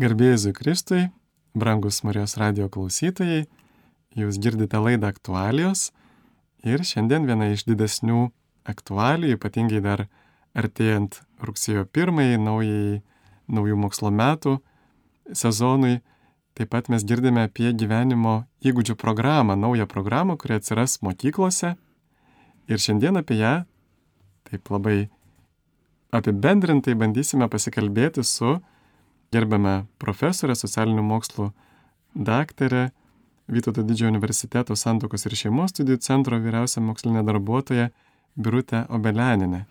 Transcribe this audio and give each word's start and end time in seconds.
Garbėjai 0.00 0.54
Kristui, 0.56 1.10
brangus 1.52 1.98
Marijos 2.06 2.38
radio 2.40 2.70
klausytojai, 2.72 3.42
jūs 4.16 4.38
girdite 4.40 4.78
laidą 4.80 5.10
aktualijos 5.12 5.90
ir 6.64 6.80
šiandien 6.88 7.26
viena 7.28 7.50
iš 7.52 7.66
didesnių 7.68 8.30
aktualijų, 8.64 9.36
ypatingai 9.36 9.82
dar 9.84 10.06
artėjant 10.56 11.18
rugsėjo 11.44 11.84
pirmai, 11.84 12.38
naujai, 12.40 13.02
naujų 13.52 13.76
mokslo 13.82 14.08
metų 14.08 14.54
sezonui, 15.36 16.00
taip 16.56 16.72
pat 16.72 16.88
mes 16.88 17.04
girdime 17.04 17.44
apie 17.50 17.68
gyvenimo 17.76 18.46
įgūdžių 18.64 18.96
programą, 18.96 19.52
naują 19.52 19.84
programą, 19.84 20.40
kuri 20.40 20.56
atsiras 20.62 21.02
mokyklose. 21.04 21.74
Ir 22.72 22.80
šiandien 22.80 23.20
apie 23.20 23.36
ją 23.42 23.54
taip 24.48 24.72
labai 24.72 25.10
apibendrintai 26.08 26.96
bandysime 26.96 27.52
pasikalbėti 27.52 28.24
su 28.24 28.62
gerbiame 29.34 29.84
profesorė 30.02 30.56
socialinių 30.58 31.04
mokslų 31.06 31.50
daktarė 32.14 32.90
Vytauto 33.50 33.82
didžiojo 33.82 34.12
universiteto 34.12 34.76
santokos 34.78 35.26
ir 35.26 35.34
šeimos 35.34 35.72
studijų 35.74 35.98
centro 36.06 36.36
vyriausia 36.38 36.78
mokslinė 36.86 37.24
darbuotoja 37.26 37.88
Birutė 38.38 38.84
Obeleninė. 38.94 39.64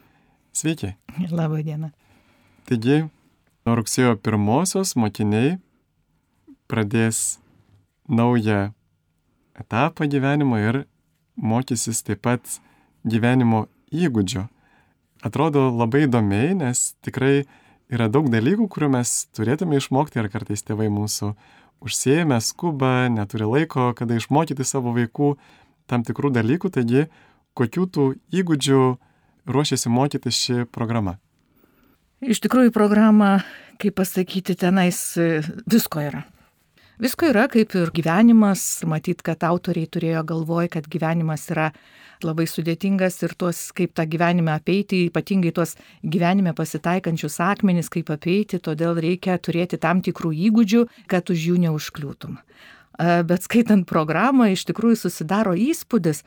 Sveiki. 0.52 0.90
Labą 1.32 1.62
dieną. 1.64 1.94
Taigi, 2.68 3.06
nuo 3.64 3.76
rugsėjo 3.80 4.18
pirmosios 4.20 4.98
mokiniai 5.00 5.54
pradės 6.68 7.40
naują 8.12 8.74
etapą 9.64 10.10
gyvenimo 10.12 10.60
ir 10.60 10.82
mokysis 11.40 12.04
taip 12.04 12.26
pat 12.28 12.60
gyvenimo 13.08 13.70
įgūdžio. 13.96 14.44
Atrodo 15.24 15.70
labai 15.72 16.04
įdomiai, 16.10 16.52
nes 16.60 16.84
tikrai 17.00 17.46
yra 17.90 18.10
daug 18.12 18.30
dalykų, 18.32 18.68
kurių 18.72 18.92
mes 18.98 19.14
turėtume 19.36 19.80
išmokti 19.80 20.22
ir 20.22 20.30
kartais 20.32 20.64
tėvai 20.66 20.90
mūsų 20.94 21.34
užsiemę, 21.86 22.40
skuba, 22.44 23.10
neturi 23.12 23.48
laiko, 23.48 23.92
kada 23.98 24.18
išmokyti 24.20 24.66
savo 24.68 24.94
vaikų 24.96 25.34
tam 25.90 26.06
tikrų 26.06 26.34
dalykų, 26.36 26.72
taigi 26.76 27.08
kokių 27.58 27.86
tų 27.96 28.06
įgūdžių 28.42 28.82
ruošiasi 29.50 29.92
mokyti 29.92 30.34
ši 30.34 30.66
programa? 30.72 31.18
Iš 32.20 32.42
tikrųjų, 32.44 32.74
programa, 32.76 33.40
kaip 33.80 33.96
pasakyti, 33.98 34.58
tenais 34.60 35.00
visko 35.72 36.04
yra. 36.04 36.26
Visko 37.00 37.30
yra, 37.32 37.46
kaip 37.48 37.72
ir 37.80 37.94
gyvenimas, 37.96 38.82
matyt, 38.84 39.22
kad 39.24 39.40
autoriai 39.48 39.88
turėjo 39.88 40.20
galvoj, 40.28 40.66
kad 40.74 40.88
gyvenimas 40.92 41.46
yra 41.54 41.70
labai 42.28 42.44
sudėtingas 42.44 43.22
ir 43.24 43.36
tuos, 43.40 43.62
kaip 43.72 43.94
tą 43.96 44.04
gyvenimą 44.04 44.58
apeiti, 44.60 45.06
ypatingai 45.08 45.54
tuos 45.56 45.78
gyvenime 46.04 46.52
pasitaikančius 46.58 47.40
akmenis, 47.46 47.88
kaip 47.94 48.12
apeiti, 48.12 48.60
todėl 48.60 49.00
reikia 49.00 49.38
turėti 49.40 49.80
tam 49.80 50.04
tikrų 50.04 50.34
įgūdžių, 50.50 50.84
kad 51.08 51.32
už 51.32 51.48
jų 51.54 51.62
neužkliūtum. 51.70 52.36
Bet 53.32 53.48
skaitant 53.48 53.88
programą, 53.88 54.50
iš 54.52 54.68
tikrųjų 54.68 55.00
susidaro 55.06 55.56
įspūdis, 55.56 56.26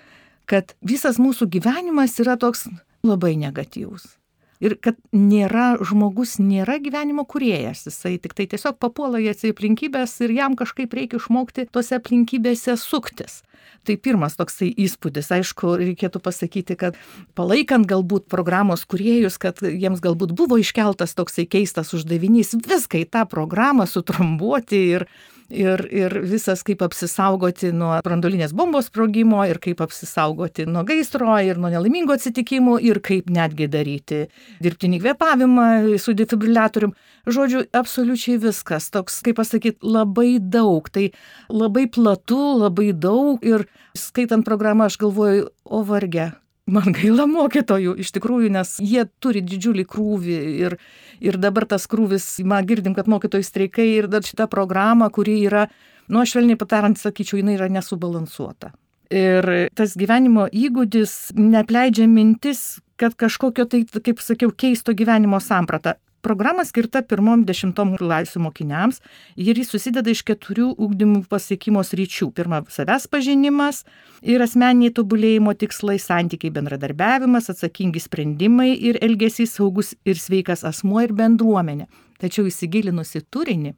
kad 0.49 0.73
visas 0.81 1.21
mūsų 1.21 1.53
gyvenimas 1.53 2.17
yra 2.25 2.41
toks 2.41 2.65
labai 3.05 3.37
negatyvus 3.37 4.15
ir 4.63 4.77
kad 4.83 4.99
nėra, 5.15 5.77
žmogus 5.83 6.37
nėra 6.43 6.79
gyvenimo 6.83 7.25
kuriejas, 7.29 7.87
jisai 7.89 8.17
tik 8.23 8.37
tai 8.39 8.47
tiesiog 8.51 8.79
papuola 8.83 9.21
į 9.23 9.33
aplinkybės 9.51 10.21
ir 10.23 10.37
jam 10.39 10.57
kažkaip 10.59 10.95
reikia 10.95 11.19
išmokti 11.19 11.67
tose 11.75 11.99
aplinkybėse 11.99 12.77
suktis. 12.81 13.43
Tai 13.83 13.97
pirmas 13.99 14.37
toksai 14.39 14.69
įspūdis, 14.79 15.33
aišku, 15.35 15.75
reikėtų 15.81 16.21
pasakyti, 16.23 16.77
kad 16.79 16.99
palaikant 17.39 17.89
galbūt 17.91 18.29
programos 18.31 18.85
kuriejus, 18.87 19.41
kad 19.43 19.59
jiems 19.63 20.03
galbūt 20.03 20.35
buvo 20.39 20.59
iškeltas 20.63 21.17
toksai 21.19 21.49
keistas 21.51 21.91
uždavinys 21.97 22.55
viską 22.63 23.03
į 23.03 23.09
tą 23.11 23.25
programą 23.31 23.89
sutrumbuoti 23.91 24.83
ir 24.97 25.07
ir, 25.53 25.85
ir 25.93 26.17
visas 26.27 26.65
kaip 26.67 26.83
apsisaugoti 26.85 27.73
nuo 27.77 27.95
brandolinės 28.05 28.55
bombos 28.57 28.89
sprogimo, 28.91 29.43
ir 29.49 29.61
kaip 29.63 29.83
apsisaugoti 29.85 30.67
nuo 30.69 30.85
gaisro, 30.89 31.37
ir 31.45 31.61
nuo 31.61 31.71
nelaimingo 31.73 32.17
atsitikimų, 32.17 32.79
ir 32.83 33.03
kaip 33.05 33.31
netgi 33.33 33.69
daryti 33.73 34.25
dirbtinį 34.65 35.03
kvėpavimą 35.05 35.69
su 36.03 36.17
defibriliatorium. 36.19 36.95
Žodžiu, 37.29 37.67
absoliučiai 37.79 38.41
viskas, 38.43 38.91
toks, 38.95 39.21
kaip 39.23 39.39
pasakyti, 39.39 39.79
labai 39.87 40.37
daug, 40.43 40.89
tai 40.91 41.11
labai 41.53 41.87
platu, 41.93 42.41
labai 42.65 42.91
daug. 42.93 43.43
Ir 43.47 43.69
skaitant 43.99 44.47
programą 44.47 44.91
aš 44.91 44.99
galvoju, 45.03 45.51
o 45.73 45.85
varge, 45.87 46.33
man 46.71 46.95
gaila 46.95 47.27
mokytojų 47.31 47.97
iš 48.03 48.13
tikrųjų, 48.17 48.51
nes 48.55 48.77
jie 48.83 49.05
turi 49.23 49.43
didžiulį 49.45 49.85
krūvį 49.89 50.37
ir, 50.67 50.77
ir 51.23 51.39
dabar 51.41 51.67
tas 51.69 51.89
krūvis, 51.91 52.27
man 52.47 52.67
girdim, 52.69 52.95
kad 52.95 53.11
mokytojai 53.11 53.47
streikai 53.47 53.89
ir 53.97 54.09
dar 54.13 54.23
šita 54.27 54.47
programa, 54.51 55.11
kuri 55.11 55.41
yra, 55.47 55.67
nu 56.09 56.23
aš 56.23 56.37
švelniai 56.37 56.61
patarant, 56.61 57.01
sakyčiau, 57.01 57.41
jinai 57.43 57.59
yra 57.59 57.71
nesubalansuota. 57.73 58.73
Ir 59.13 59.69
tas 59.77 59.93
gyvenimo 59.99 60.47
įgūdis 60.49 61.35
nepleidžia 61.37 62.07
mintis, 62.09 62.81
kad 62.97 63.17
kažkokio 63.19 63.67
tai, 63.69 63.83
kaip 63.85 64.23
sakiau, 64.25 64.55
keisto 64.57 64.95
gyvenimo 64.97 65.41
samprata. 65.43 65.99
Programa 66.23 66.63
skirta 66.63 67.01
pirmom 67.03 67.41
dešimtom 67.43 67.97
klasių 67.99 68.45
mokiniams 68.45 69.01
ir 69.35 69.59
jis 69.59 69.73
susideda 69.75 70.13
iš 70.13 70.21
keturių 70.29 70.69
ūkdymų 70.85 71.25
pasiekimo 71.27 71.81
sryčių. 71.83 72.29
Pirma, 72.37 72.61
savęs 72.71 73.09
pažinimas 73.11 73.81
ir 74.23 74.45
asmeniniai 74.45 74.93
tobulėjimo 74.95 75.51
tikslai, 75.59 75.97
santykiai, 75.99 76.53
bendradarbiavimas, 76.55 77.51
atsakingi 77.51 78.05
sprendimai 78.05 78.69
ir 78.71 79.01
elgesys 79.03 79.57
saugus 79.59 79.97
ir 80.07 80.21
sveikas 80.23 80.63
asmuo 80.71 81.03
ir 81.03 81.17
bendruomenė. 81.19 81.89
Tačiau 82.23 82.47
įsigilinus 82.47 83.17
į 83.19 83.25
turinį, 83.35 83.75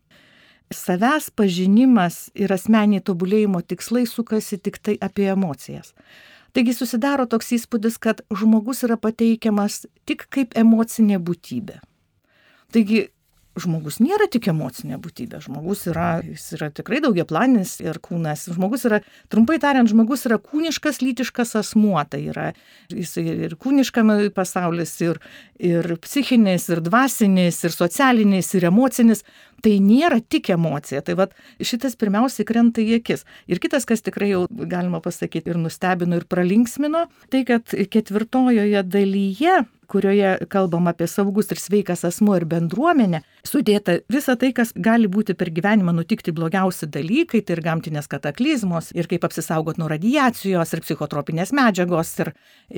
savęs 0.69 1.31
pažinimas 1.33 2.27
ir 2.37 2.53
asmeniniai 2.53 3.07
tobulėjimo 3.09 3.65
tikslai 3.65 4.05
sukasi 4.05 4.61
tik 4.61 4.77
tai 4.85 4.99
apie 5.01 5.31
emocijas. 5.33 5.95
Taigi 6.53 6.77
susidaro 6.77 7.25
toks 7.25 7.55
įspūdis, 7.57 7.97
kad 7.97 8.21
žmogus 8.29 8.85
yra 8.85 9.01
pateikiamas 9.01 9.87
tik 10.05 10.29
kaip 10.29 10.53
emocinė 10.61 11.17
būtybė. 11.25 11.81
Taigi 12.75 13.05
žmogus 13.61 14.01
nėra 14.03 14.27
tik 14.31 14.49
emocinė 14.51 14.99
būtybė, 15.03 15.39
žmogus 15.45 15.85
yra, 15.91 16.09
jis 16.27 16.45
yra 16.57 16.71
tikrai 16.75 17.01
daugiaplanis 17.05 17.77
ir 17.85 18.01
kūnas. 18.03 18.49
Žmogus 18.55 18.87
yra, 18.89 19.01
trumpai 19.33 19.61
tariant, 19.63 19.91
žmogus 19.91 20.27
yra 20.29 20.41
kūniškas, 20.43 21.01
lytiškas 21.05 21.55
asmuo, 21.61 22.01
tai 22.11 22.25
yra 22.33 22.51
jis 22.91 23.15
ir 23.23 23.55
kūniškame 23.61 24.19
pasaulis, 24.35 24.97
ir, 25.07 25.21
ir 25.63 25.95
psichinis, 26.03 26.67
ir 26.73 26.83
dvasinis, 26.85 27.61
ir 27.67 27.75
socialinis, 27.75 28.51
ir 28.59 28.71
emocinis. 28.73 29.25
Tai 29.65 29.73
nėra 29.81 30.19
tik 30.21 30.51
emocija. 30.53 31.01
Tai 31.01 31.15
vad 31.23 31.31
šitas 31.57 31.95
pirmiausiai 31.97 32.45
krenta 32.45 32.83
į 32.83 32.99
akis. 32.99 33.23
Ir 33.49 33.63
kitas, 33.63 33.87
kas 33.89 34.05
tikrai 34.05 34.35
jau 34.35 34.43
galima 34.51 35.01
pasakyti 35.01 35.55
ir 35.55 35.61
nustebino, 35.63 36.19
ir 36.19 36.27
pralinksmino, 36.29 37.07
tai 37.33 37.47
kad 37.49 37.73
ketvirtojoje 37.73 38.83
dalyje 38.85 39.63
kurioje 39.89 40.37
kalbam 40.53 40.89
apie 40.91 41.07
saugus 41.11 41.51
ir 41.53 41.61
sveikas 41.61 42.05
asmuo 42.09 42.37
ir 42.39 42.47
bendruomenę, 42.49 43.21
sudėta 43.47 43.99
visa 44.13 44.37
tai, 44.41 44.53
kas 44.57 44.73
gali 44.75 45.09
būti 45.11 45.37
per 45.39 45.51
gyvenimą 45.55 45.95
nutikti 45.97 46.35
blogiausi 46.35 46.89
dalykai, 46.91 47.43
tai 47.45 47.59
ir 47.59 47.63
gamtinės 47.65 48.11
kataklizmos, 48.11 48.91
ir 48.97 49.09
kaip 49.11 49.27
apsisaugot 49.29 49.81
nuo 49.81 49.89
radiacijos, 49.93 50.75
ir 50.75 50.85
psichotropinės 50.85 51.55
medžiagos, 51.57 52.13
ir, 52.25 52.33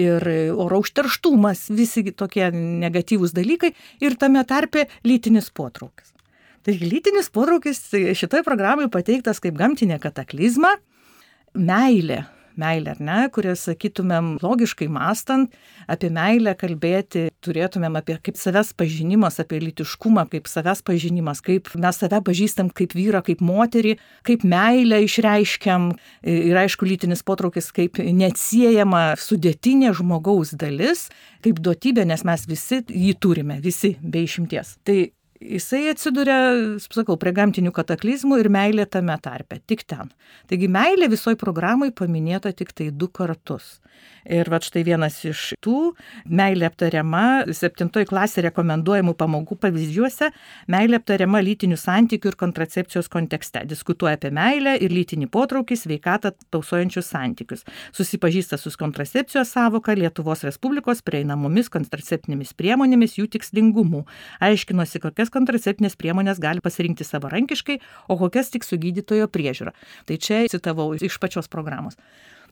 ir 0.06 0.28
oro 0.52 0.82
užterštumas, 0.84 1.66
visi 1.74 2.06
tokie 2.12 2.50
negatyvūs 2.54 3.34
dalykai, 3.36 3.72
ir 4.04 4.18
tame 4.20 4.44
tarpe 4.48 4.86
lytinis 5.06 5.50
potraukis. 5.54 6.12
Taigi 6.66 6.88
lytinis 6.90 7.30
potraukis 7.30 7.78
šitoje 8.18 8.42
programoje 8.46 8.90
pateiktas 8.90 9.38
kaip 9.42 9.54
gamtinė 9.58 10.00
kataklizma, 10.02 10.74
meilė 11.54 12.24
meilė, 12.60 12.94
ar 12.96 13.00
ne, 13.02 13.18
kurią 13.32 13.54
sakytumėm 13.58 14.36
logiškai 14.42 14.88
mastant, 14.92 15.54
apie 15.90 16.10
meilę 16.12 16.54
kalbėti, 16.58 17.26
turėtumėm 17.44 17.98
apie 18.00 18.18
kaip 18.22 18.38
savęs 18.40 18.72
pažinimas, 18.78 19.40
apie 19.42 19.60
litiškumą, 19.62 20.26
kaip 20.32 20.50
savęs 20.50 20.82
pažinimas, 20.86 21.42
kaip 21.44 21.70
mes 21.78 22.00
save 22.02 22.20
pažįstam 22.26 22.70
kaip 22.76 22.96
vyrą, 22.96 23.22
kaip 23.26 23.42
moterį, 23.44 23.96
kaip 24.26 24.46
meilę 24.46 25.02
išreiškiam 25.06 25.90
ir 26.26 26.62
aišku, 26.62 26.88
lytinis 26.88 27.24
potraukis 27.26 27.70
kaip 27.76 28.00
neatsiejama 28.00 29.04
sudėtinė 29.20 29.92
žmogaus 29.96 30.54
dalis, 30.58 31.08
kaip 31.44 31.60
duotybė, 31.62 32.06
nes 32.08 32.24
mes 32.26 32.48
visi 32.48 32.82
jį 32.86 33.14
turime, 33.20 33.60
visi 33.62 33.94
be 34.02 34.24
išimties. 34.26 34.76
Tai 34.86 34.98
jisai 35.40 35.86
atsiduria, 35.92 36.38
sakau, 36.82 37.16
prie 37.20 37.32
gamtinių 37.36 37.72
kataklizmų 37.74 38.40
ir 38.42 38.50
meilė 38.52 38.86
tame 38.90 39.16
tarpe, 39.22 39.60
tik 39.66 39.84
ten. 39.88 40.12
Taigi 40.50 40.68
meilė 40.72 41.10
visoji 41.12 41.38
programai 41.40 41.92
paminėta 41.94 42.52
tik 42.56 42.72
tai 42.76 42.90
du 42.90 43.08
kartus. 43.08 43.76
Ir 44.26 44.48
va 44.50 44.58
štai 44.58 44.82
vienas 44.82 45.20
iš 45.22 45.52
tų, 45.62 45.92
meilė 46.26 46.66
aptariama, 46.66 47.46
septintoji 47.54 48.08
klasė 48.10 48.42
rekomenduojamų 48.48 49.14
pamokų 49.18 49.58
pavyzdžiuose, 49.62 50.32
meilė 50.72 50.98
aptariama 50.98 51.42
lytinių 51.46 51.78
santykių 51.78 52.32
ir 52.32 52.38
kontracepcijos 52.40 53.10
kontekste. 53.12 53.62
Diskutuoja 53.70 54.16
apie 54.18 54.32
meilę 54.34 54.74
ir 54.82 54.90
lytinį 54.90 55.30
potraukį, 55.30 55.78
sveikatą 55.78 56.34
tausojančius 56.50 57.12
santykius. 57.14 57.62
Susipažįsta 57.94 58.58
su 58.58 58.74
kontracepcijos 58.74 59.54
savoka 59.54 59.94
Lietuvos 59.94 60.42
Respublikos 60.46 61.04
prieinamomis 61.06 61.70
kontraceptinėmis 61.70 62.50
priemonėmis, 62.58 63.18
jų 63.20 63.30
tikslingumu. 63.36 64.04
Aiškinosi, 64.42 65.04
kokias 65.06 65.30
kontraceptinės 65.34 65.94
priemonės 65.94 66.42
gali 66.42 66.64
pasirinkti 66.64 67.06
savarankiškai, 67.06 67.78
o 68.10 68.18
kokias 68.18 68.50
tik 68.50 68.66
su 68.66 68.80
gydytojo 68.80 69.30
priežiūra. 69.30 69.76
Tai 70.10 70.18
čia 70.18 70.48
citavau 70.50 70.96
iš 70.98 71.20
pačios 71.22 71.46
programos. 71.52 71.94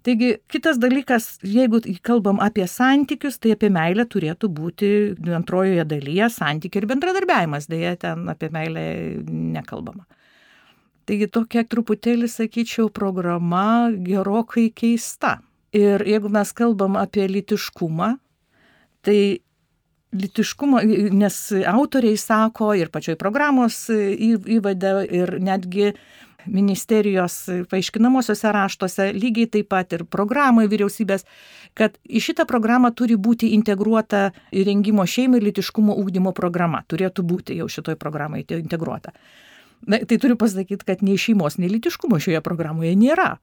Taigi 0.04 0.34
kitas 0.52 0.76
dalykas, 0.76 1.38
jeigu 1.48 1.80
kalbam 2.04 2.36
apie 2.44 2.66
santykius, 2.68 3.38
tai 3.40 3.54
apie 3.54 3.70
meilę 3.72 4.04
turėtų 4.04 4.50
būti 4.52 4.90
antrojoje 5.32 5.86
dalyje 5.88 6.28
santykiai 6.34 6.82
ir 6.82 6.88
bendradarbiavimas, 6.90 7.70
dėja 7.72 7.94
ten 8.02 8.28
apie 8.28 8.50
meilę 8.52 8.84
nekalbama. 9.54 10.04
Taigi 11.08 11.28
tokia 11.32 11.64
truputėlį, 11.68 12.28
sakyčiau, 12.32 12.90
programa 12.92 13.92
gerokai 14.04 14.70
keista. 14.76 15.38
Ir 15.74 16.04
jeigu 16.06 16.30
mes 16.32 16.52
kalbam 16.56 17.00
apie 17.00 17.24
litiškumą, 17.28 18.14
tai 19.04 19.18
litiškumo, 20.14 20.80
nes 21.16 21.38
autoriai 21.72 22.16
sako 22.20 22.74
ir 22.78 22.92
pačioj 22.94 23.16
programos 23.20 23.86
įvade 23.90 24.92
ir 25.10 25.34
netgi 25.42 25.90
ministerijos 26.46 27.36
paaiškinamosiose 27.70 28.52
raštuose, 28.52 29.08
lygiai 29.16 29.48
taip 29.50 29.70
pat 29.72 29.94
ir 29.96 30.04
programai 30.10 30.66
vyriausybės, 30.70 31.26
kad 31.78 31.96
į 32.04 32.22
šitą 32.28 32.46
programą 32.50 32.92
turi 32.96 33.16
būti 33.16 33.52
integruota 33.56 34.28
įrengimo 34.52 35.06
šeimai 35.06 35.40
ir 35.40 35.48
litiškumo 35.50 35.96
ūkdymo 36.02 36.34
programa. 36.36 36.84
Turėtų 36.88 37.26
būti 37.26 37.58
jau 37.58 37.68
šitoj 37.70 37.98
programai 38.00 38.44
integruota. 38.44 39.14
Na, 39.86 39.98
tai 40.00 40.16
turiu 40.16 40.36
pasakyti, 40.40 40.86
kad 40.86 41.02
nei 41.04 41.18
šeimos, 41.20 41.58
nei 41.60 41.68
litiškumo 41.72 42.20
šioje 42.22 42.40
programoje 42.44 42.94
nėra. 42.96 43.34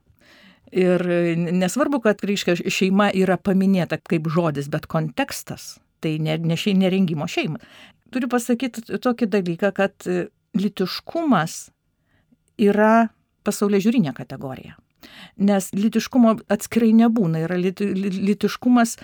Ir 0.72 1.04
nesvarbu, 1.36 2.00
kad 2.06 2.22
reiškia, 2.24 2.56
šeima 2.72 3.10
yra 3.18 3.36
paminėta 3.38 4.00
kaip 4.00 4.30
žodis, 4.32 4.70
bet 4.72 4.88
kontekstas 4.90 5.76
tai 6.02 6.18
ne, 6.20 6.38
ne, 6.38 6.58
šei, 6.58 6.74
ne 6.78 6.90
rengimo 6.90 7.28
šeima. 7.30 7.62
Turiu 8.12 8.30
pasakyti 8.32 8.98
tokį 9.00 9.28
dalyką, 9.32 9.72
kad 9.76 10.08
litiškumas 10.58 11.70
yra 12.60 13.10
pasaulyje 13.46 13.88
žiūrinė 13.88 14.14
kategorija. 14.18 14.78
Nes 15.42 15.72
litiškumo 15.74 16.36
atskirai 16.52 16.92
nebūna, 16.94 17.42
yra 17.48 17.58
liti, 17.58 17.88
litiškumas 17.96 18.98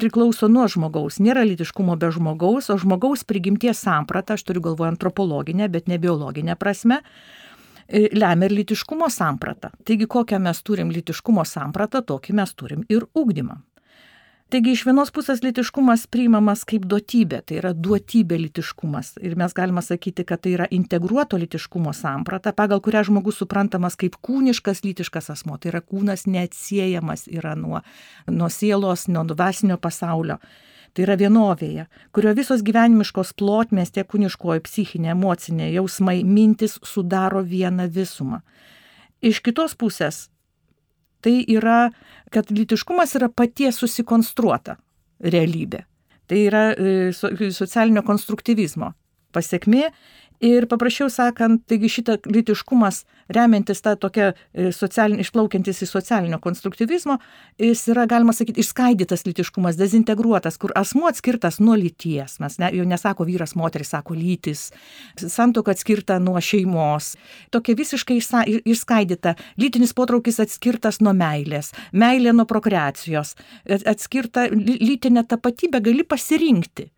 priklauso 0.00 0.48
nuo 0.48 0.64
žmogaus, 0.70 1.18
nėra 1.20 1.42
litiškumo 1.44 1.98
be 2.00 2.08
žmogaus, 2.14 2.70
o 2.72 2.78
žmogaus 2.80 3.26
prigimties 3.28 3.82
samprata, 3.84 4.38
aš 4.38 4.46
turiu 4.48 4.62
galvoje 4.64 4.94
antropologinę, 4.94 5.68
bet 5.72 5.90
ne 5.92 5.98
biologinę 6.00 6.56
prasme, 6.56 7.02
e, 7.88 8.06
lemia 8.16 8.48
ir 8.48 8.56
litiškumo 8.62 9.10
sampratą. 9.12 9.74
Taigi 9.84 10.08
kokią 10.08 10.40
mes 10.40 10.62
turim 10.64 10.94
litiškumo 10.94 11.44
sampratą, 11.44 12.00
tokį 12.00 12.38
mes 12.40 12.56
turim 12.56 12.86
ir 12.88 13.04
ūkdymą. 13.12 13.60
Taigi 14.52 14.74
iš 14.76 14.82
vienos 14.84 15.08
pusės 15.16 15.40
litiškumas 15.40 16.02
priimamas 16.12 16.66
kaip 16.68 16.82
duotybė, 16.84 17.38
tai 17.48 17.56
yra 17.56 17.70
duotybė 17.72 18.36
litiškumas. 18.36 19.14
Ir 19.24 19.32
mes 19.40 19.54
galime 19.56 19.80
sakyti, 19.80 20.26
kad 20.28 20.42
tai 20.44 20.50
yra 20.58 20.66
integruoto 20.76 21.38
litiškumo 21.40 21.94
samprata, 21.96 22.52
pagal 22.52 22.82
kurią 22.84 23.00
žmogus 23.08 23.38
suprantamas 23.40 23.96
kaip 23.96 24.18
kūniškas 24.20 24.82
litiškas 24.84 25.30
asmo. 25.32 25.56
Tai 25.56 25.70
yra 25.70 25.80
kūnas 25.80 26.26
neatsiejamas 26.28 27.24
yra 27.32 27.54
nuo, 27.56 27.80
nuo 28.28 28.50
sielos, 28.52 29.06
nuo 29.08 29.22
dvasinio 29.30 29.78
pasaulio. 29.80 30.36
Tai 30.92 31.06
yra 31.06 31.16
vienovėje, 31.16 31.86
kurio 32.12 32.34
visos 32.36 32.60
gyvenimiškos 32.66 33.32
plotmės, 33.40 33.94
tiek 33.96 34.04
kūniškoji, 34.12 34.66
psichinė, 34.68 35.14
emocinė, 35.14 35.70
jausmai, 35.78 36.18
mintis 36.28 36.76
sudaro 36.84 37.40
vieną 37.40 37.88
visumą. 37.88 38.42
Iš 39.24 39.40
kitos 39.48 39.78
pusės 39.80 40.26
tai 41.22 41.40
yra, 41.48 41.92
kad 42.32 42.50
litiškumas 42.50 43.16
yra 43.18 43.28
paties 43.28 43.78
susikonstruota 43.82 44.78
realybė. 45.22 45.84
Tai 46.30 46.38
yra 46.48 46.64
e, 46.72 47.12
socialinio 47.12 48.04
konstruktyvizmo 48.06 48.92
pasiekmė 49.32 49.88
Ir 50.42 50.64
paprasčiau 50.66 51.06
sakant, 51.06 51.60
taigi 51.70 51.86
šitą 51.86 52.16
litiškumas, 52.26 53.04
remiantis 53.30 53.78
tą 53.84 53.92
tokią 54.02 54.32
e, 54.32 54.70
socialinį, 54.74 55.22
išplaukiantis 55.22 55.84
iš 55.84 55.92
socialinio 55.94 56.40
konstruktyvizmo, 56.42 57.14
jis 57.62 57.84
yra, 57.92 58.08
galima 58.10 58.34
sakyti, 58.34 58.58
išskaidytas 58.64 59.22
litiškumas, 59.28 59.76
dezintegruotas, 59.78 60.56
kur 60.58 60.74
asmuo 60.78 61.06
atskirtas 61.06 61.60
nuo 61.62 61.76
lyties. 61.78 62.40
Mes 62.42 62.58
ne, 62.58 62.72
jau 62.74 62.86
nesako 62.90 63.26
vyras, 63.28 63.54
moteris, 63.54 63.92
sako 63.94 64.16
lytis, 64.18 64.64
santoka 65.22 65.76
atskirta 65.76 66.16
nuo 66.18 66.42
šeimos. 66.42 67.12
Tokia 67.54 67.78
visiškai 67.78 68.16
išskaidyta, 68.72 69.36
lytinis 69.62 69.94
potraukis 69.94 70.42
atskirtas 70.42 70.98
nuo 71.06 71.14
meilės, 71.14 71.70
meilė 71.94 72.34
nuo 72.34 72.48
prokreacijos, 72.50 73.36
atskirta 73.78 74.48
lytinė 74.50 75.22
tapatybė 75.30 75.84
gali 75.86 76.02
pasirinkti. 76.02 76.88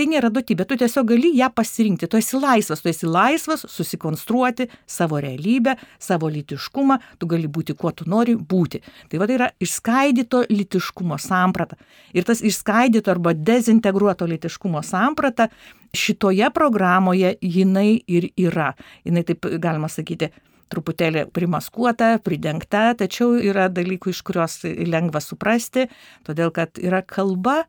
Tai 0.00 0.06
nėra 0.08 0.30
duotybė, 0.32 0.64
tu 0.64 0.78
tiesiog 0.80 1.10
gali 1.10 1.28
ją 1.36 1.50
pasirinkti, 1.52 2.06
tu 2.08 2.16
esi 2.16 2.38
laisvas, 2.40 2.80
tu 2.80 2.88
esi 2.88 3.04
laisvas 3.04 3.66
susikonstruoti 3.68 4.64
savo 4.88 5.18
realybę, 5.20 5.74
savo 6.00 6.30
litiškumą, 6.32 6.96
tu 7.20 7.28
gali 7.28 7.50
būti 7.52 7.76
kuo 7.76 7.92
tu 7.92 8.06
nori 8.08 8.32
būti. 8.32 8.80
Tai 9.12 9.20
va 9.20 9.28
tai 9.28 9.36
yra 9.36 9.50
išskaidyto 9.60 10.46
litiškumo 10.48 11.20
samprata. 11.20 11.76
Ir 12.16 12.24
tas 12.24 12.40
išskaidyto 12.40 13.12
arba 13.12 13.34
dezintegruoto 13.36 14.24
litiškumo 14.30 14.80
samprata 14.80 15.50
šitoje 15.92 16.48
programoje 16.56 17.34
jinai 17.44 17.98
ir 18.08 18.30
yra. 18.40 18.72
Jinai 19.04 19.26
taip 19.28 19.52
galima 19.60 19.92
sakyti 19.92 20.32
truputėlį 20.70 21.26
primaskuota, 21.34 22.14
pridengta, 22.24 22.94
tačiau 22.96 23.34
yra 23.36 23.68
dalykų, 23.68 24.14
iš 24.14 24.24
kurios 24.24 24.60
lengva 24.64 25.20
suprasti, 25.20 25.90
todėl 26.24 26.54
kad 26.54 26.80
yra 26.80 27.02
kalba, 27.02 27.64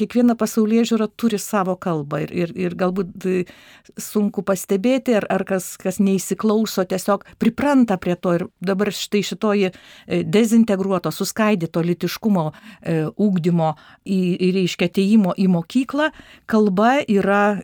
kiekviena 0.00 0.36
pasaulyje 0.38 0.86
žiūra 0.92 1.08
turi 1.20 1.38
savo 1.40 1.76
kalbą 1.80 2.22
ir, 2.24 2.32
ir, 2.34 2.54
ir 2.58 2.76
galbūt 2.78 3.12
sunku 4.00 4.44
pastebėti, 4.46 5.16
ar, 5.20 5.26
ar 5.32 5.44
kas, 5.48 5.74
kas 5.80 6.00
neįsiklauso, 6.02 6.84
tiesiog 6.88 7.26
pripranta 7.42 7.98
prie 8.00 8.16
to 8.16 8.34
ir 8.38 8.46
dabar 8.64 8.92
štai 8.94 9.22
šitoji 9.26 9.70
e, 9.70 10.22
dezintegruoto, 10.24 11.12
suskaidyto 11.14 11.82
litiškumo 11.84 12.46
e, 12.50 13.00
ūkdymo 13.10 13.72
reiškia 14.60 14.90
ateimo 14.90 15.34
į 15.38 15.48
mokyklą, 15.52 16.10
kalba 16.50 16.98
yra 17.06 17.60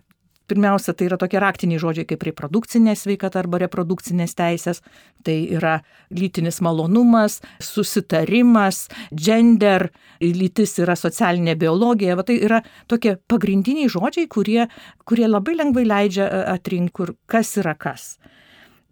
Pirmiausia, 0.47 0.95
tai 0.95 1.09
yra 1.09 1.17
tokie 1.19 1.41
raktiniai 1.43 1.81
žodžiai 1.83 2.07
kaip 2.07 2.23
reprodukcinė 2.29 2.95
sveikata 2.95 3.41
arba 3.41 3.59
reprodukcinės 3.65 4.37
teisės, 4.39 4.79
tai 5.27 5.41
yra 5.57 5.81
lytinis 6.15 6.61
malonumas, 6.63 7.41
susitarimas, 7.59 8.85
gender, 9.11 9.89
lytis 10.23 10.77
yra 10.79 10.95
socialinė 10.95 11.57
biologija, 11.59 12.15
va 12.15 12.23
tai 12.27 12.39
yra 12.47 12.63
tokie 12.87 13.17
pagrindiniai 13.27 13.91
žodžiai, 13.91 14.31
kurie, 14.31 14.69
kurie 15.05 15.27
labai 15.27 15.59
lengvai 15.59 15.87
leidžia 15.89 16.31
e, 16.31 16.43
atrinkti, 16.55 17.11
kas 17.27 17.57
yra 17.59 17.75
kas. 17.75 18.15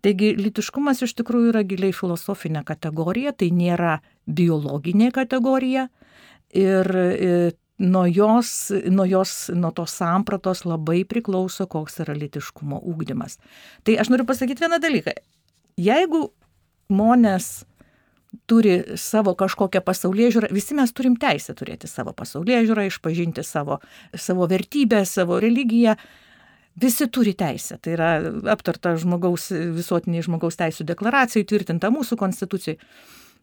Taigi 0.05 0.35
lytiškumas 0.37 1.07
iš 1.07 1.15
tikrųjų 1.23 1.55
yra 1.55 1.63
giliai 1.65 1.95
filosofinė 1.95 2.65
kategorija, 2.67 3.33
tai 3.33 3.55
nėra 3.55 4.01
biologinė 4.27 5.15
kategorija. 5.15 5.87
Ir 6.55 6.91
e, 6.99 7.37
nuo 7.79 8.07
jos, 8.07 8.73
nuo 8.91 9.05
jos, 9.05 9.51
nuo 9.55 9.71
tos 9.75 9.97
sampratos 9.99 10.65
labai 10.65 11.03
priklauso, 11.05 11.67
koks 11.67 12.01
yra 12.05 12.15
litiškumo 12.15 12.79
ūkdymas. 12.93 13.39
Tai 13.85 13.99
aš 13.99 14.11
noriu 14.13 14.27
pasakyti 14.29 14.63
vieną 14.63 14.79
dalyką. 14.83 15.15
Jeigu 15.81 16.29
žmonės 16.91 17.65
turi 18.51 18.97
savo 18.99 19.35
kažkokią 19.39 19.83
pasaulyje 19.85 20.35
žiūrą, 20.37 20.51
visi 20.55 20.75
mes 20.75 20.93
turim 20.95 21.17
teisę 21.21 21.55
turėti 21.57 21.91
savo 21.91 22.15
pasaulyje 22.17 22.65
žiūrą, 22.69 22.87
išpažinti 22.91 23.45
savo, 23.47 23.81
savo 24.15 24.47
vertybę, 24.51 25.05
savo 25.07 25.41
religiją. 25.43 25.97
Visi 26.81 27.07
turi 27.07 27.37
teisę. 27.39 27.79
Tai 27.79 27.93
yra 27.95 28.09
aptarta 28.51 28.97
žmogaus, 28.99 29.51
visuotiniai 29.51 30.25
žmogaus 30.27 30.59
teisų 30.59 30.87
deklaracijai, 30.89 31.47
tvirtinta 31.47 31.91
mūsų 31.95 32.19
konstitucijai. 32.19 32.81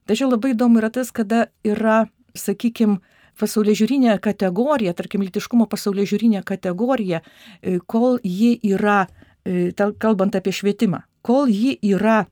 Tačiau 0.09 0.27
labai 0.33 0.51
įdomu 0.51 0.81
yra 0.81 0.89
tas, 0.91 1.13
kada 1.15 1.45
yra, 1.63 2.03
sakykime, 2.35 2.99
pasaulyje 3.41 3.81
žiūrinė 3.83 4.17
kategorija, 4.23 4.93
tarkim, 4.97 5.23
litiškumo 5.25 5.67
pasaulyje 5.71 6.13
žiūrinė 6.13 6.43
kategorija, 6.47 7.21
e, 7.21 7.79
kol 7.89 8.19
ji 8.23 8.53
yra, 8.73 9.05
e, 9.45 9.71
kalbant 9.73 10.37
apie 10.37 10.53
švietimą, 10.55 11.03
kol 11.25 11.49
ji 11.51 11.77
yra 11.93 12.23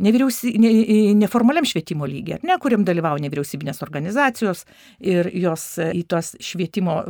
nevyriausy, 0.00 0.54
ne, 0.60 0.70
neformaliam 1.20 1.66
švietimo 1.68 2.06
lygiai, 2.08 2.40
ne, 2.48 2.56
kuriam 2.62 2.84
dalyvauja 2.88 3.24
nevyriausybinės 3.26 3.82
organizacijos 3.84 4.64
ir 5.00 5.28
jos 5.36 5.66
e, 5.82 5.90
į 6.00 6.06
tos 6.08 6.34
švietimo, 6.40 7.00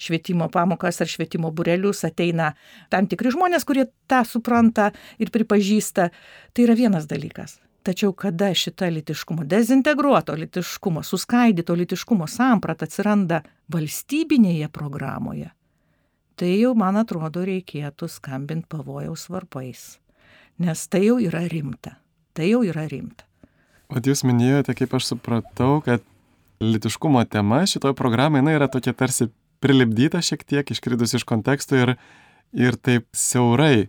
švietimo 0.00 0.50
pamokas 0.52 1.00
ar 1.04 1.08
švietimo 1.10 1.52
burelius 1.54 2.04
ateina 2.08 2.52
tam 2.92 3.08
tikri 3.08 3.32
žmonės, 3.34 3.64
kurie 3.68 3.88
tą 4.10 4.24
supranta 4.28 4.90
ir 5.18 5.32
pripažįsta. 5.34 6.10
Tai 6.52 6.68
yra 6.68 6.76
vienas 6.76 7.08
dalykas. 7.08 7.58
Tačiau 7.88 8.12
kada 8.12 8.50
šita 8.52 8.90
litiškumo, 8.92 9.46
dezintegruoto 9.48 10.34
litiškumo, 10.36 11.00
suskaidyto 11.02 11.72
litiškumo 11.72 12.26
samprata 12.28 12.84
atsiranda 12.84 13.38
valstybinėje 13.72 14.68
programoje, 14.68 15.48
tai 16.36 16.50
jau, 16.58 16.74
man 16.76 16.98
atrodo, 17.00 17.46
reikėtų 17.48 18.10
skambinti 18.12 18.68
pavojaus 18.74 19.24
varpais. 19.32 19.86
Nes 20.60 20.82
tai 20.92 21.06
jau 21.06 21.16
yra 21.22 21.46
rimta. 21.48 21.94
Tai 22.36 22.50
jau 22.50 22.60
yra 22.66 22.84
rimta. 22.92 23.24
O 23.88 23.96
jūs 23.96 24.20
minėjote, 24.28 24.76
kaip 24.76 24.92
aš 24.98 25.14
supratau, 25.14 25.78
kad 25.80 26.04
litiškumo 26.60 27.24
tema 27.24 27.62
šitoje 27.64 27.96
programoje 27.96 28.44
jinai 28.44 28.58
yra 28.58 28.68
tokia 28.68 28.92
tarsi 28.92 29.30
prilipdyta 29.64 30.20
šiek 30.20 30.44
tiek, 30.44 30.74
iškridus 30.76 31.16
iš 31.16 31.24
konteksto 31.24 31.80
ir, 31.80 31.94
ir 32.52 32.76
taip 32.76 33.08
siaurai 33.16 33.88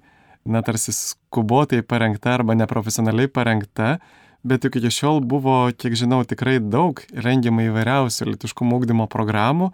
na, 0.51 0.61
tarsi 0.65 0.93
skubotai 0.95 1.81
parengta 1.85 2.35
arba 2.37 2.55
neprofesionaliai 2.57 3.29
parengta, 3.31 3.97
bet 4.43 4.63
juk 4.65 4.79
iki 4.79 4.91
šiol 4.93 5.21
buvo, 5.25 5.61
kiek 5.75 5.95
žinau, 5.99 6.21
tikrai 6.27 6.59
daug 6.63 7.01
rengiama 7.13 7.67
įvairiausių 7.67 8.31
litiškumo 8.33 8.79
ūkdymo 8.79 9.09
programų, 9.11 9.71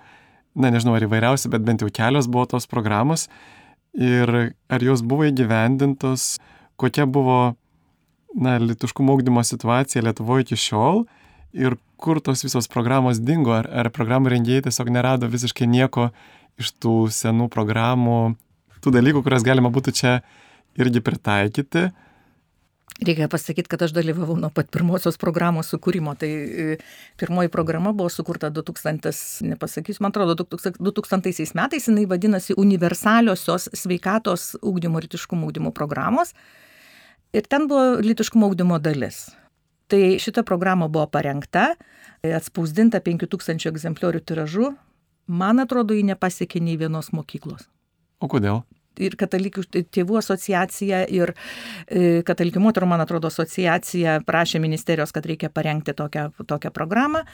na 0.56 0.72
nežinau 0.74 0.96
ar 0.98 1.06
įvairiausi, 1.06 1.52
bet 1.54 1.66
bent 1.68 1.84
jau 1.84 1.92
kelios 1.94 2.30
buvo 2.32 2.48
tos 2.56 2.68
programos. 2.70 3.28
Ir 3.96 4.56
ar 4.68 4.84
jos 4.84 5.04
buvo 5.06 5.28
įgyvendintos, 5.30 6.40
kokia 6.82 7.06
buvo, 7.08 7.56
na, 8.36 8.58
litiškumo 8.60 9.16
ūkdymo 9.16 9.44
situacija 9.46 10.04
Lietuvoje 10.04 10.48
iki 10.48 10.60
šiol 10.60 11.06
ir 11.56 11.78
kur 12.02 12.20
tos 12.20 12.44
visos 12.44 12.68
programos 12.68 13.22
dingo, 13.24 13.54
ar, 13.56 13.70
ar 13.72 13.92
programų 13.96 14.34
rengėjai 14.34 14.66
tiesiog 14.68 14.92
nerado 14.92 15.30
visiškai 15.32 15.68
nieko 15.70 16.10
iš 16.60 16.74
tų 16.84 16.96
senų 17.12 17.48
programų, 17.52 18.36
tų 18.84 18.94
dalykų, 18.94 19.24
kurias 19.26 19.46
galima 19.46 19.72
būtų 19.74 19.94
čia 19.96 20.12
irgi 20.80 21.02
pritaikyti. 21.02 21.90
Reikia 23.04 23.28
pasakyti, 23.28 23.68
kad 23.68 23.82
aš 23.84 23.92
dalyvavau 23.92 24.38
nuo 24.40 24.48
pat 24.56 24.70
pirmosios 24.72 25.18
programos 25.20 25.68
sukūrimo. 25.74 26.14
Tai 26.16 26.30
e, 26.32 26.78
pirmoji 27.20 27.52
programa 27.52 27.92
buvo 27.92 28.08
sukurta 28.14 28.48
2000, 28.56 29.12
nepasakysiu, 29.50 30.04
man 30.06 30.14
atrodo, 30.14 30.46
2000 30.48 31.58
metais, 31.60 31.90
jinai 31.90 32.06
vadinasi 32.08 32.56
universaliosios 32.62 33.68
sveikatos 33.76 34.54
ūkdymo 34.64 35.02
ir 35.02 35.10
litiškumo 35.10 35.50
ūkdymo 35.50 35.74
programos. 35.76 36.32
Ir 37.36 37.44
ten 37.52 37.68
buvo 37.68 37.98
litiškumo 38.00 38.48
ūkdymo 38.54 38.80
dalis. 38.80 39.26
Tai 39.92 40.00
šita 40.22 40.46
programa 40.48 40.88
buvo 40.88 41.10
parengta, 41.12 41.74
atspausdinta 42.24 43.04
5000 43.04 43.68
egzempliorių 43.74 44.24
tiražu. 44.24 44.72
Man 45.28 45.60
atrodo, 45.60 45.98
ji 45.98 46.08
nepasiekė 46.08 46.64
nei 46.64 46.80
vienos 46.80 47.12
mokyklos. 47.12 47.68
O 48.24 48.32
kodėl? 48.32 48.64
Ir 49.04 49.18
katalikių 49.20 49.66
tėvų 49.94 50.20
asociacija, 50.22 51.04
ir 51.12 51.34
e, 51.34 52.22
katalikių 52.28 52.64
moterų, 52.64 52.90
man 52.94 53.04
atrodo, 53.04 53.32
asociacija 53.34 54.20
prašė 54.28 54.62
ministerijos, 54.64 55.14
kad 55.16 55.28
reikia 55.28 55.52
parengti 55.54 55.96
tokią, 55.98 56.30
tokią 56.48 56.74
programą. 56.76 57.26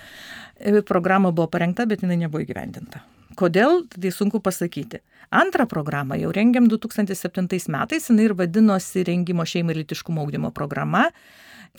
E, 0.58 0.82
programa 0.88 1.32
buvo 1.32 1.50
parengta, 1.51 1.88
bet 1.89 2.06
jinai 2.06 2.20
nebuvo 2.24 2.44
įgyvendinta. 2.46 3.03
Kodėl, 3.39 3.86
tai 3.91 4.12
sunku 4.12 4.41
pasakyti. 4.44 5.00
Antrą 5.32 5.63
programą 5.70 6.18
jau 6.20 6.34
rengiam 6.36 6.68
2007 6.68 7.72
metais, 7.72 8.10
jinai 8.10 8.27
ir 8.27 8.36
vadinosi 8.36 9.06
rengimo 9.08 9.46
šeimai 9.48 9.75
ir 9.75 9.86
litiškumo 9.86 10.25
augdymo 10.25 10.51
programa. 10.51 11.08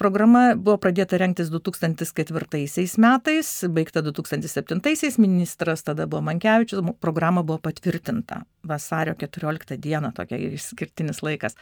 Programa 0.00 0.54
buvo 0.56 0.78
pradėta 0.80 1.18
renktis 1.20 1.50
2004 1.52 2.96
metais, 3.02 3.48
baigta 3.68 4.00
2007, 4.00 5.18
ministras 5.20 5.84
tada 5.84 6.06
buvo 6.08 6.22
Mankevičius, 6.30 6.80
programa 7.00 7.42
buvo 7.44 7.58
patvirtinta 7.60 8.42
vasario 8.64 9.12
14 9.20 9.76
dieną, 9.76 10.14
tokia 10.16 10.38
išskirtinis 10.56 11.20
laikas. 11.22 11.58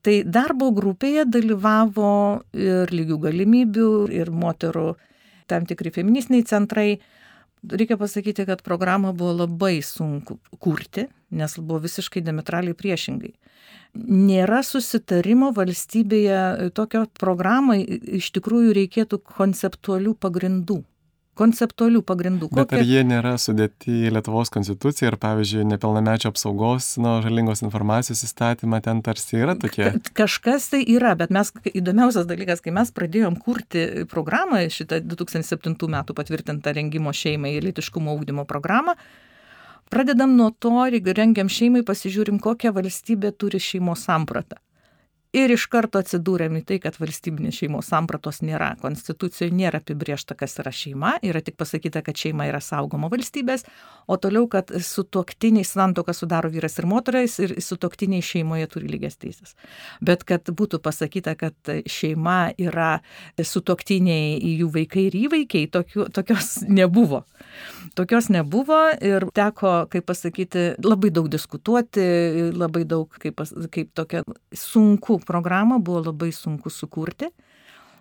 Tai 0.00 0.14
darbo 0.24 0.70
grupėje 0.72 1.26
dalyvavo 1.28 2.40
ir 2.56 2.94
lygių 2.96 3.20
galimybių, 3.26 3.92
ir 4.16 4.32
moterų 4.32 4.94
tam 5.52 5.68
tikri 5.68 5.92
feministiniai 5.92 6.48
centrai. 6.48 6.88
Reikia 7.60 8.00
pasakyti, 8.00 8.48
kad 8.48 8.64
programą 8.64 9.12
buvo 9.12 9.34
labai 9.42 9.82
sunku 9.84 10.38
kurti, 10.64 11.10
nes 11.36 11.58
buvo 11.60 11.82
visiškai 11.84 12.24
diametraliai 12.24 12.72
priešingai 12.72 13.34
nėra 13.94 14.62
susitarimo 14.66 15.50
valstybėje 15.56 16.70
tokio 16.76 17.06
programai 17.18 17.82
iš 18.20 18.30
tikrųjų 18.36 18.76
reikėtų 18.76 19.20
konceptualių 19.24 20.14
pagrindų. 20.20 20.80
Konceptualių 21.40 22.02
pagrindų. 22.04 22.50
Bet 22.52 22.68
Kokie... 22.68 22.80
ar 22.82 22.84
jie 22.84 23.02
nėra 23.06 23.32
sudėti 23.40 23.94
į 24.04 24.10
Lietuvos 24.12 24.50
konstituciją 24.52 25.12
ir, 25.12 25.16
pavyzdžiui, 25.22 25.62
nepilnamečio 25.70 26.32
apsaugos 26.34 26.90
nuo 27.00 27.14
žalingos 27.24 27.62
informacijos 27.64 28.20
įstatymą 28.26 28.82
ten 28.84 29.00
tarsi 29.06 29.38
yra 29.40 29.54
tokie? 29.56 29.86
Ka 29.86 30.12
kažkas 30.24 30.68
tai 30.74 30.82
yra, 30.84 31.14
bet 31.16 31.32
mes, 31.32 31.54
įdomiausias 31.70 32.28
dalykas, 32.28 32.60
kai 32.60 32.74
mes 32.76 32.92
pradėjom 32.92 33.38
kurti 33.40 34.04
programą, 34.10 34.66
šitą 34.74 35.00
2007 35.06 35.78
metų 35.96 36.18
patvirtintą 36.18 36.76
rengimo 36.76 37.14
šeimai 37.16 37.54
ir 37.56 37.70
litiškumo 37.70 38.18
ūkdymo 38.18 38.44
programą, 38.50 38.98
Pradedam 39.90 40.36
nuo 40.38 40.52
to, 40.54 40.70
rengiam 41.18 41.48
šeimai, 41.50 41.82
pasižiūrim, 41.82 42.36
kokią 42.38 42.70
valstybę 42.76 43.32
turi 43.34 43.58
šeimos 43.58 44.04
sampratą 44.06 44.60
ir 45.36 45.52
iš 45.54 45.66
karto 45.70 46.00
atsidūrėm 46.02 46.58
į 46.58 46.62
tai, 46.66 46.78
kad 46.82 46.96
valstybinės 46.98 47.60
šeimos 47.60 47.90
sampratos 47.90 48.40
nėra. 48.42 48.72
Konstitucijoje 48.80 49.54
nėra 49.54 49.80
apibriešta, 49.82 50.34
kas 50.38 50.58
yra 50.62 50.72
šeima, 50.74 51.14
yra 51.26 51.42
tik 51.44 51.56
pasakyta, 51.60 52.02
kad 52.06 52.18
šeima 52.18 52.48
yra 52.50 52.60
saugoma 52.64 53.10
valstybės, 53.12 53.64
o 54.10 54.18
toliau, 54.18 54.48
kad 54.50 54.72
su 54.84 55.04
toktiniai 55.06 55.66
santoką 55.66 56.14
sudaro 56.16 56.50
vyras 56.50 56.78
ir 56.80 56.88
moteris 56.90 57.38
ir 57.42 57.54
su 57.62 57.78
toktiniai 57.80 58.24
šeimoje 58.26 58.66
turi 58.72 58.90
lygias 58.90 59.20
teisės. 59.22 59.54
Bet 60.02 60.24
kad 60.26 60.50
būtų 60.50 60.82
pasakyta, 60.82 61.36
kad 61.38 61.72
šeima 61.86 62.50
yra 62.58 62.96
su 63.38 63.62
toktiniai 63.62 64.34
jų 64.58 64.70
vaikai 64.74 65.06
ir 65.08 65.18
įvaikiai, 65.26 65.70
tokių, 65.70 66.08
tokios 66.14 66.56
nebuvo. 66.80 67.22
Tokios 67.98 68.28
nebuvo 68.34 68.80
ir 68.98 69.28
teko, 69.34 69.86
kaip 69.90 70.10
pasakyti, 70.10 70.66
labai 70.82 71.12
daug 71.14 71.30
diskutuoti, 71.30 72.02
labai 72.54 72.84
daug, 72.88 73.14
kaip, 73.22 73.40
kaip 73.70 73.94
tokia 73.94 74.24
sunku 74.56 75.19
programą 75.26 75.80
buvo 75.82 76.04
labai 76.10 76.30
sunku 76.34 76.70
sukurti, 76.72 77.30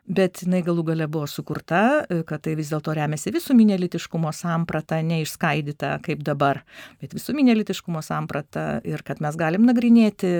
bet 0.09 0.41
jinai 0.41 0.63
galų 0.65 0.83
gale 0.87 1.05
buvo 1.11 1.27
sukurta, 1.29 1.81
kad 2.27 2.41
tai 2.45 2.55
vis 2.57 2.71
dėlto 2.73 2.95
remiasi 2.97 3.33
visuminė 3.35 3.77
litiškumo 3.83 4.31
samprata, 4.33 4.97
neišskaidyta 5.05 5.93
kaip 6.05 6.23
dabar, 6.25 6.63
bet 7.01 7.13
visuminė 7.13 7.53
litiškumo 7.59 8.01
samprata 8.05 8.81
ir 8.87 9.05
kad 9.05 9.21
mes 9.21 9.37
galim 9.37 9.67
nagrinėti 9.69 10.31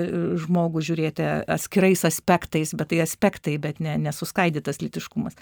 žmogų, 0.42 0.82
žiūrėti 0.90 1.28
atskirais 1.46 2.02
aspektais, 2.08 2.74
bet 2.74 2.90
tai 2.90 3.02
aspektai, 3.06 3.56
bet 3.62 3.78
ne, 3.84 3.94
nesuskaidytas 4.02 4.82
litiškumas. 4.82 5.38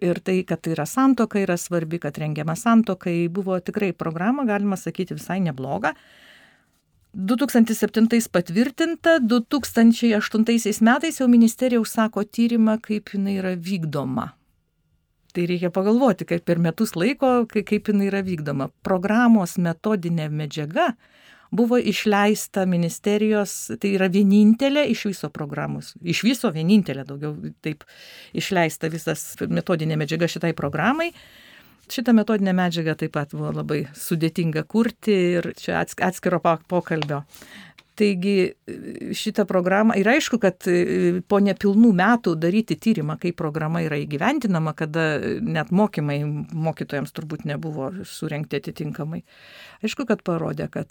Ir 0.00 0.16
tai, 0.24 0.38
kad 0.48 0.62
tai 0.64 0.72
yra 0.72 0.86
santoka, 0.88 1.42
yra 1.42 1.58
svarbi, 1.60 1.98
kad 2.00 2.16
rengiama 2.16 2.54
santokai, 2.56 3.26
buvo 3.28 3.58
tikrai 3.60 3.90
programa, 3.92 4.46
galima 4.48 4.78
sakyti, 4.80 5.18
visai 5.18 5.42
nebloga. 5.44 5.92
2007 7.14 8.28
patvirtinta, 8.32 9.18
2008 9.18 10.80
metais 10.80 11.20
jau 11.20 11.28
ministerija 11.28 11.80
užsako 11.80 12.24
tyrimą, 12.24 12.78
kaip 12.82 13.14
jinai 13.14 13.38
yra 13.40 13.56
vykdoma. 13.56 14.30
Tai 15.34 15.46
reikia 15.46 15.70
pagalvoti, 15.70 16.26
kaip 16.26 16.44
per 16.46 16.58
metus 16.58 16.96
laiko, 16.98 17.46
kaip 17.50 17.90
jinai 17.90 18.10
yra 18.10 18.22
vykdoma. 18.26 18.70
Programos 18.86 19.58
metodinė 19.58 20.28
medžiaga 20.30 20.94
buvo 21.50 21.78
išleista 21.78 22.64
ministerijos, 22.66 23.72
tai 23.82 23.94
yra 23.96 24.06
vienintelė 24.10 24.86
iš 24.92 25.08
viso 25.10 25.30
programos, 25.34 25.94
iš 26.02 26.22
viso 26.22 26.50
vienintelė, 26.54 27.02
daugiau 27.06 27.34
taip 27.62 27.82
išleista 28.38 28.90
visas 28.90 29.34
metodinė 29.50 29.98
medžiaga 29.98 30.30
šitai 30.30 30.52
programai. 30.54 31.10
Šitą 31.90 32.12
metodinę 32.14 32.52
medžiagą 32.54 32.94
taip 32.94 33.12
pat 33.16 33.32
buvo 33.34 33.50
labai 33.56 33.80
sudėtinga 33.98 34.62
kurti 34.70 35.14
ir 35.40 35.48
čia 35.58 35.80
atskiro 35.82 36.38
pokalbio. 36.70 37.24
Taigi 37.98 38.52
šitą 39.16 39.44
programą 39.48 39.96
ir 39.98 40.08
aišku, 40.08 40.38
kad 40.40 40.66
po 41.28 41.40
nepilnų 41.42 41.90
metų 41.96 42.36
daryti 42.40 42.76
tyrimą, 42.80 43.18
kaip 43.20 43.36
programa 43.40 43.82
yra 43.84 43.98
įgyventinama, 44.00 44.72
kada 44.78 45.06
net 45.42 45.72
mokymai 45.74 46.20
mokytojams 46.52 47.12
turbūt 47.16 47.44
nebuvo 47.48 47.90
surenkti 48.08 48.60
atitinkamai. 48.60 49.22
Aišku, 49.84 50.04
kad 50.08 50.22
parodė, 50.24 50.68
kad 50.72 50.88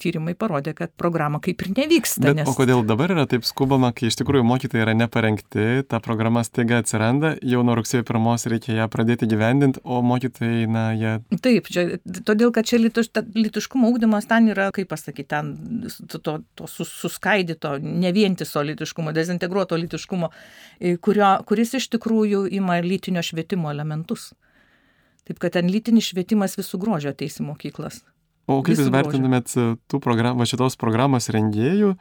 tyrimai 0.00 0.34
parodė, 0.38 0.74
kad 0.76 0.92
programa 0.96 1.40
kaip 1.44 1.60
ir 1.64 1.72
nevyksta. 1.76 2.24
Bet, 2.24 2.38
nes... 2.40 2.48
O 2.48 2.56
kodėl 2.56 2.84
dabar 2.88 3.12
yra 3.12 3.26
taip 3.30 3.44
skubama, 3.48 3.92
kai 3.96 4.08
iš 4.10 4.18
tikrųjų 4.20 4.46
mokytojai 4.48 4.84
yra 4.86 4.94
neparengti, 4.96 5.84
ta 5.88 6.00
programa 6.04 6.44
staiga 6.46 6.80
atsiranda, 6.82 7.34
jau 7.44 7.62
nuo 7.66 7.76
rugsėjo 7.78 8.06
pirmos 8.08 8.48
reikia 8.50 8.78
ją 8.78 8.88
pradėti 8.92 9.28
gyvendinti, 9.30 9.82
o 9.84 10.00
mokytojai, 10.04 10.64
na, 10.70 10.86
jie... 10.96 11.14
Taip, 11.44 11.68
čia, 11.72 11.86
todėl, 12.24 12.52
kad 12.54 12.68
čia 12.68 12.80
litiš, 12.80 13.12
litiškumo 13.36 13.92
ūkdymas 13.92 14.28
ten 14.30 14.48
yra, 14.52 14.70
kaip 14.74 14.88
pasakyti, 14.92 15.28
ten 15.30 15.52
to, 16.16 16.33
to 16.58 16.68
sus, 16.70 16.90
suskaidyto, 17.02 17.76
nevientiso 17.82 18.62
litiškumo, 18.64 19.12
dezintegruoto 19.16 19.78
litiškumo, 19.80 20.30
kurio, 21.04 21.30
kuris 21.48 21.74
iš 21.80 21.90
tikrųjų 21.96 22.46
ima 22.58 22.80
lytinio 22.84 23.22
švietimo 23.24 23.72
elementus. 23.72 24.32
Taip 25.24 25.40
kad 25.40 25.56
ten 25.56 25.70
lytinis 25.72 26.10
švietimas 26.10 26.58
visų 26.60 26.80
grožio 26.82 27.14
ateis 27.14 27.40
į 27.40 27.48
mokyklas. 27.48 28.02
O 28.44 28.58
kaip 28.64 28.76
Jūs 28.76 28.90
vertintumėt 28.92 29.54
e, 29.56 29.70
tų 29.88 30.00
program, 30.04 30.42
šitos 30.44 30.76
programos 30.80 31.30
rengėjų 31.32 31.94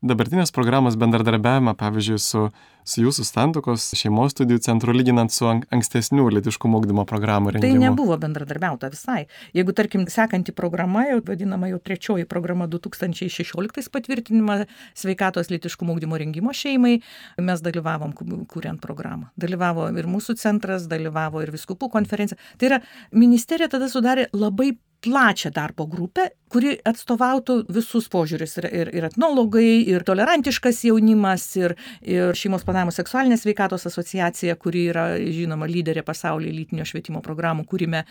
dabartinės 0.00 0.52
programos 0.56 0.96
bendradarbiavimą, 1.00 1.74
pavyzdžiui, 1.78 2.18
su, 2.24 2.44
su 2.88 3.02
jūsų 3.02 3.24
stantokos 3.28 3.90
šeimos 3.98 4.32
studijų 4.32 4.62
centru, 4.64 4.94
lyginant 4.96 5.32
su 5.34 5.46
ankstesnių 5.50 6.24
litiškumo 6.38 6.80
ugdymo 6.80 7.04
programų 7.08 7.54
rengimu? 7.56 7.76
Tai 7.76 7.82
nebuvo 7.84 8.16
bendradarbiauta 8.20 8.90
visai. 8.92 9.26
Jeigu, 9.56 9.74
tarkim, 9.76 10.06
sekanti 10.10 10.54
programa, 10.56 11.04
jau 11.10 11.20
vadinama 11.28 11.68
jau 11.72 11.80
trečioji 11.84 12.28
programa 12.30 12.68
2016 12.72 13.92
patvirtinimą 13.92 14.62
sveikatos 14.96 15.52
litiškumo 15.52 15.96
ugdymo 15.96 16.20
rengimo 16.20 16.56
šeimai, 16.56 16.96
mes 17.44 17.64
dalyvavom, 17.64 18.16
kuriant 18.50 18.80
programą. 18.80 19.28
Dalyvavo 19.40 19.90
ir 19.92 20.08
mūsų 20.08 20.38
centras, 20.40 20.88
dalyvavo 20.90 21.44
ir 21.44 21.52
viskupų 21.52 21.92
konferencija. 21.92 22.40
Tai 22.56 22.72
yra, 22.72 22.84
ministerija 23.12 23.68
tada 23.68 23.92
sudarė 23.92 24.30
labai 24.32 24.72
plačią 25.00 25.50
darbo 25.54 25.86
grupę, 25.88 26.28
kuri 26.52 26.74
atstovautų 26.84 27.56
visus 27.72 28.08
požiūrius 28.12 28.58
ir, 28.60 28.68
ir, 28.68 28.92
ir 28.98 29.06
etnologai, 29.08 29.80
ir 29.88 30.04
tolerantiškas 30.06 30.82
jaunimas, 30.88 31.44
ir, 31.60 31.76
ir 32.04 32.36
šeimos 32.36 32.66
planavimo 32.66 32.94
seksualinės 32.94 33.46
veikatos 33.48 33.86
asociacija, 33.88 34.56
kuri 34.60 34.86
yra 34.92 35.06
žinoma 35.20 35.68
lyderė 35.70 36.04
pasaulyje 36.06 36.54
lytinio 36.56 36.86
švietimo 36.88 37.22
programų 37.24 37.64
kūrime. 37.70 38.04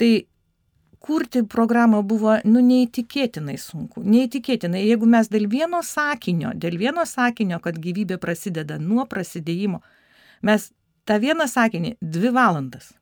Tai 0.00 0.10
kurti 1.00 1.42
programą 1.48 2.02
buvo, 2.06 2.36
nu, 2.48 2.62
neįtikėtinai 2.64 3.56
sunku. 3.60 4.04
Neįtikėtinai. 4.04 4.84
Jeigu 4.88 5.08
mes 5.08 5.32
dėl 5.32 5.48
vieno 5.50 5.82
sakinio, 5.86 6.54
dėl 6.54 6.78
vieno 6.80 7.06
sakinio, 7.08 7.60
kad 7.64 7.80
gyvybė 7.80 8.20
prasideda 8.20 8.78
nuo 8.80 9.06
prasidėjimo, 9.08 9.82
mes 10.46 10.70
tą 11.08 11.20
vieną 11.20 11.48
sakinį 11.50 11.96
dvi 12.00 12.32
valandas 12.36 12.94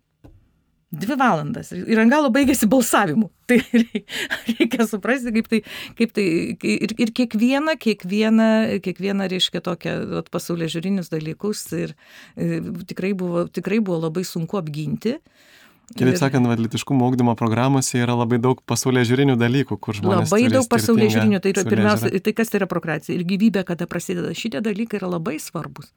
Dvi 0.99 1.17
valandas. 1.19 1.73
Ir 1.73 2.00
ant 2.02 2.12
galo 2.12 2.31
baigėsi 2.35 2.69
balsavimu. 2.71 3.31
Tai 3.49 3.59
reikia 3.73 4.85
suprasti, 4.88 5.33
kaip 5.33 5.47
tai, 5.49 5.62
kaip 5.97 6.11
tai 6.17 6.25
ir, 6.69 6.93
ir 7.00 7.12
kiekvieną, 7.17 7.78
kiekvieną, 7.81 8.49
kiekvieną, 8.85 9.28
reiškia, 9.33 9.62
tokią 9.64 9.95
pasaulio 10.28 10.69
žiūrinius 10.69 11.09
dalykus 11.09 11.62
ir, 11.78 11.95
ir 12.37 12.69
tikrai, 12.90 13.14
buvo, 13.17 13.47
tikrai 13.49 13.81
buvo 13.81 14.02
labai 14.02 14.26
sunku 14.28 14.61
apginti. 14.61 15.17
Kitaip 15.97 16.18
sakant, 16.21 16.45
vadlitiškumo 16.50 17.07
augdymo 17.07 17.33
programuose 17.38 18.02
yra 18.02 18.12
labai 18.18 18.37
daug 18.45 18.61
pasaulio 18.68 19.07
žiūrinių 19.09 19.38
dalykų, 19.40 19.78
kur 19.80 19.97
žmonės. 19.97 20.28
Labai 20.28 20.50
daug 20.52 20.68
pasaulio 20.68 21.09
žiūrinių, 21.14 21.40
tai 21.40 21.54
yra 21.54 21.64
pirmiausia, 21.64 22.12
tai 22.25 22.35
kas 22.37 22.52
tai 22.52 22.61
yra 22.61 22.68
prokracija. 22.68 23.16
Ir 23.16 23.25
gyvybė, 23.28 23.64
kada 23.68 23.88
prasideda, 23.88 24.35
šitie 24.37 24.61
dalykai 24.64 25.00
yra 25.00 25.09
labai 25.16 25.38
svarbus 25.40 25.88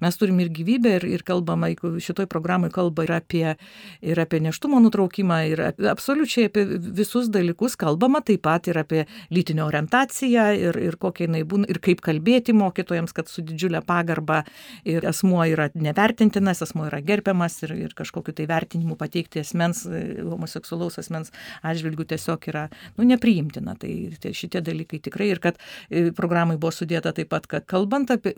mes 0.00 0.16
turim 0.18 0.38
ir 0.42 0.50
gyvybę 0.54 0.94
ir, 0.98 1.06
ir 1.18 1.24
kalbama, 1.26 1.70
šitoj 2.02 2.28
programai 2.30 2.70
kalba 2.74 3.04
ir 3.06 3.12
apie, 3.16 3.54
ir 4.02 4.20
apie 4.20 4.40
neštumo 4.42 4.80
nutraukimą, 4.84 5.38
ir 5.52 5.62
apie, 5.70 5.88
absoliučiai 5.90 6.48
apie 6.50 6.64
visus 6.98 7.30
dalykus 7.34 7.76
kalbama, 7.80 8.22
taip 8.24 8.44
pat 8.46 8.68
ir 8.70 8.78
apie 8.80 9.04
lytinę 9.34 9.64
orientaciją 9.66 10.46
ir, 10.58 10.78
ir 10.88 10.98
kokia 11.00 11.26
jinai 11.26 11.42
būna, 11.48 11.68
ir 11.70 11.80
kaip 11.84 12.02
kalbėti 12.04 12.54
mokytojams, 12.56 13.14
kad 13.16 13.30
su 13.30 13.42
didžiulė 13.46 13.82
pagarba 13.86 14.44
ir 14.88 15.06
asmuo 15.08 15.42
yra 15.48 15.68
nevertintinas, 15.74 16.62
asmuo 16.64 16.88
yra 16.90 17.02
gerbiamas 17.04 17.58
ir, 17.66 17.74
ir 17.88 17.96
kažkokiu 17.98 18.36
tai 18.38 18.48
vertinimu 18.50 18.98
pateikti 18.98 19.27
asmens, 19.36 19.84
homoseksualaus 20.24 20.98
asmens 21.02 21.34
atžvilgių 21.66 22.08
tiesiog 22.14 22.48
yra 22.48 22.68
nu, 22.96 23.04
nepriimtina. 23.08 23.76
Tai, 23.78 23.92
tai 24.22 24.32
šitie 24.36 24.62
dalykai 24.64 25.02
tikrai 25.04 25.28
ir 25.34 25.42
kad 25.44 25.60
e, 25.60 26.08
programai 26.16 26.56
buvo 26.56 26.72
sudėta 26.74 27.12
taip 27.16 27.30
pat, 27.34 27.46
kad 27.50 27.68
kalbant 27.68 28.10
apie 28.14 28.34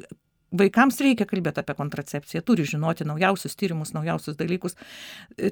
Vaikams 0.51 0.97
reikia 0.99 1.29
kalbėti 1.31 1.63
apie 1.63 1.77
kontracepciją, 1.79 2.43
turi 2.43 2.65
žinoti 2.67 3.07
naujausius 3.07 3.55
tyrimus, 3.55 3.93
naujausius 3.95 4.35
dalykus, 4.35 4.75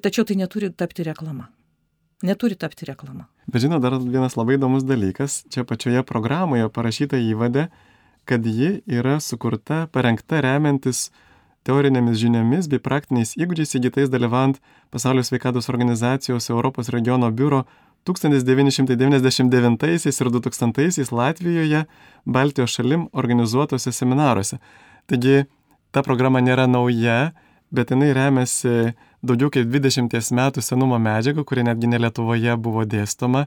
tačiau 0.02 0.26
tai 0.26 0.34
neturi 0.40 0.72
tapti 0.74 1.06
reklama. 1.06 1.46
Neturi 2.26 2.58
tapti 2.58 2.88
reklama. 2.88 3.28
Bet 3.46 3.62
žinot, 3.62 3.82
dar 3.84 3.94
vienas 4.02 4.34
labai 4.34 4.56
įdomus 4.58 4.82
dalykas, 4.82 5.44
čia 5.54 5.62
pačioje 5.62 6.02
programoje 6.02 6.66
parašyta 6.74 7.20
įvadė, 7.22 7.68
kad 8.26 8.42
ji 8.42 8.80
yra 8.90 9.20
sukurta, 9.22 9.84
parengta 9.94 10.42
remiantis 10.42 11.12
teorinėmis 11.66 12.18
žiniomis 12.20 12.68
bei 12.70 12.80
praktiniais 12.82 13.34
įgūdžiais 13.38 13.76
įgytais 13.78 14.08
dalyvaujant 14.12 14.56
Pasaulio 14.94 15.22
sveikatos 15.26 15.68
organizacijos 15.72 16.50
Europos 16.50 16.90
regiono 16.94 17.30
biuro 17.30 17.64
1999 18.08 20.20
ir 20.20 20.30
2000 20.30 21.12
Latvijoje 21.12 21.84
Baltijos 22.24 22.70
šalim 22.70 23.08
organizuotose 23.12 23.92
seminaruose. 23.92 24.58
Taigi 25.06 25.44
ta 25.92 26.02
programa 26.02 26.40
nėra 26.40 26.66
nauja, 26.68 27.32
bet 27.70 27.90
jinai 27.92 28.12
remiasi 28.16 28.94
daugiau 29.22 29.50
kaip 29.52 29.66
20 29.68 30.32
metų 30.38 30.62
senumo 30.64 30.98
medžiagą, 30.98 31.44
kuri 31.44 31.62
netgi 31.66 31.86
ne 31.90 31.98
Lietuvoje 31.98 32.56
buvo 32.56 32.84
dėstoma 32.84 33.46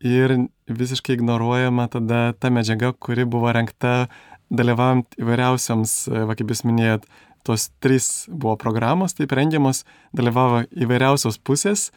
ir 0.00 0.48
visiškai 0.70 1.18
ignoruojama 1.18 1.88
tada 1.90 2.32
ta 2.38 2.50
medžiaga, 2.50 2.92
kuri 2.92 3.24
buvo 3.24 3.52
renkta 3.52 4.08
dalyvaujant 4.50 5.18
įvairiausiams, 5.20 5.94
va 6.28 6.36
kaip 6.38 6.52
jūs 6.52 6.64
minėjot, 6.64 7.04
tos 7.48 7.70
trys 7.82 8.26
buvo 8.28 8.58
programos, 8.60 9.16
taip 9.16 9.32
rengiamos, 9.36 9.84
dalyvavo 10.16 10.66
įvairiausios 10.76 11.40
pusės 11.40 11.88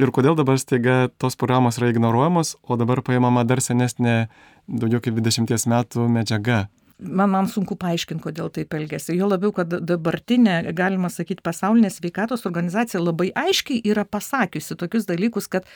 ir 0.00 0.12
kodėl 0.14 0.36
dabar 0.38 0.58
staiga 0.58 1.08
tos 1.22 1.38
programos 1.38 1.78
yra 1.80 1.92
ignoruojamos, 1.94 2.56
o 2.62 2.78
dabar 2.80 3.04
paimama 3.06 3.46
dar 3.46 3.62
senesnė 3.62 4.26
daugiau 4.66 5.02
kaip 5.04 5.18
20 5.22 5.70
metų 5.70 6.10
medžiaga 6.10 6.66
man, 7.00 7.30
man 7.32 7.48
sunku 7.50 7.76
paaiškinti, 7.80 8.22
kodėl 8.24 8.50
taip 8.54 8.74
elgesi. 8.76 9.14
Jo 9.18 9.28
labiau, 9.30 9.52
kad 9.56 9.72
dabartinė, 9.88 10.60
galima 10.76 11.10
sakyti, 11.12 11.42
pasaulinė 11.46 11.90
sveikatos 11.92 12.46
organizacija 12.48 13.02
labai 13.02 13.30
aiškiai 13.38 13.82
yra 13.90 14.04
pasakiusi 14.04 14.76
tokius 14.80 15.08
dalykus, 15.08 15.48
kad 15.50 15.68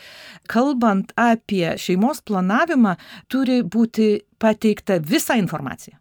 kalbant 0.50 1.14
apie 1.20 1.66
šeimos 1.80 2.22
planavimą, 2.26 2.96
turi 3.32 3.62
būti 3.62 4.08
pateikta 4.42 5.00
visa 5.00 5.38
informacija. 5.40 5.98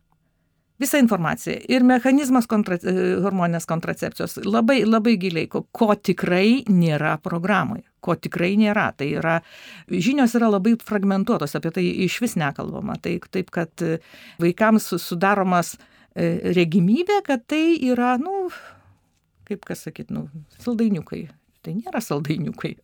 Visa 0.81 0.97
informacija 0.97 1.59
ir 1.69 1.85
mechanizmas 1.85 2.47
kontra, 2.49 2.79
hormonės 3.23 3.67
kontracepcijos 3.69 4.39
labai, 4.45 4.81
labai 4.87 5.17
giliai, 5.21 5.47
ko, 5.51 5.65
ko 5.71 5.93
tikrai 5.95 6.63
nėra 6.69 7.17
programoje 7.21 7.85
ko 8.03 8.15
tikrai 8.19 8.53
nėra. 8.59 8.89
Tai 8.97 9.07
yra, 9.19 9.37
žinios 9.87 10.35
yra 10.37 10.51
labai 10.51 10.75
fragmentuotos, 10.83 11.55
apie 11.57 11.71
tai 11.75 11.85
iš 12.05 12.19
vis 12.23 12.37
nekalbama. 12.39 12.97
Tai 13.03 13.15
taip, 13.33 13.51
kad 13.55 13.85
vaikams 14.43 14.91
sudaromas 15.01 15.75
e, 15.77 16.53
regimybė, 16.57 17.21
kad 17.27 17.45
tai 17.49 17.63
yra, 17.91 18.15
nu, 18.21 18.49
kaip 19.49 19.65
kas 19.69 19.85
sakyt, 19.87 20.11
nu, 20.13 20.27
saldainiukai. 20.63 21.25
Tai 21.63 21.77
nėra 21.77 22.03
saldainiukai. 22.03 22.75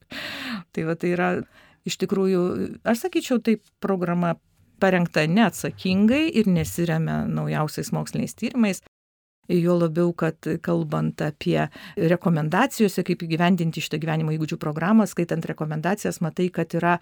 Tai 0.75 0.86
va, 0.88 0.95
tai 0.99 1.15
yra 1.15 1.32
iš 1.88 1.99
tikrųjų, 1.99 2.43
aš 2.88 3.08
sakyčiau, 3.08 3.41
taip 3.43 3.63
programa 3.84 4.38
parengta 4.80 5.26
neatsakingai 5.28 6.30
ir 6.42 6.50
nesiremia 6.52 7.24
naujausiais 7.28 7.92
moksliniais 7.96 8.36
tyrimais. 8.39 8.82
Jo 9.50 9.74
labiau, 9.80 10.12
kad 10.13 10.46
kalbant 10.62 11.24
apie 11.26 11.58
rekomendacijose, 11.98 13.02
kaip 13.08 13.24
įgyvendinti 13.26 13.82
šitą 13.82 13.98
gyvenimo 13.98 14.30
įgūdžių 14.36 14.60
programą, 14.62 15.08
skaitant 15.10 15.48
rekomendacijas, 15.50 16.20
matai, 16.22 16.52
kad 16.54 16.76
yra 16.78 17.00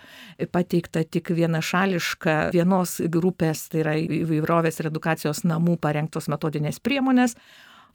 pateikta 0.56 1.04
tik 1.04 1.34
vienašališka 1.36 2.38
vienos 2.56 3.02
grupės, 3.12 3.66
tai 3.68 3.84
yra 3.84 3.98
įvairovės 4.00 4.80
ir 4.80 4.88
edukacijos 4.94 5.44
namų 5.44 5.76
parengtos 5.84 6.32
metodinės 6.32 6.80
priemonės, 6.80 7.36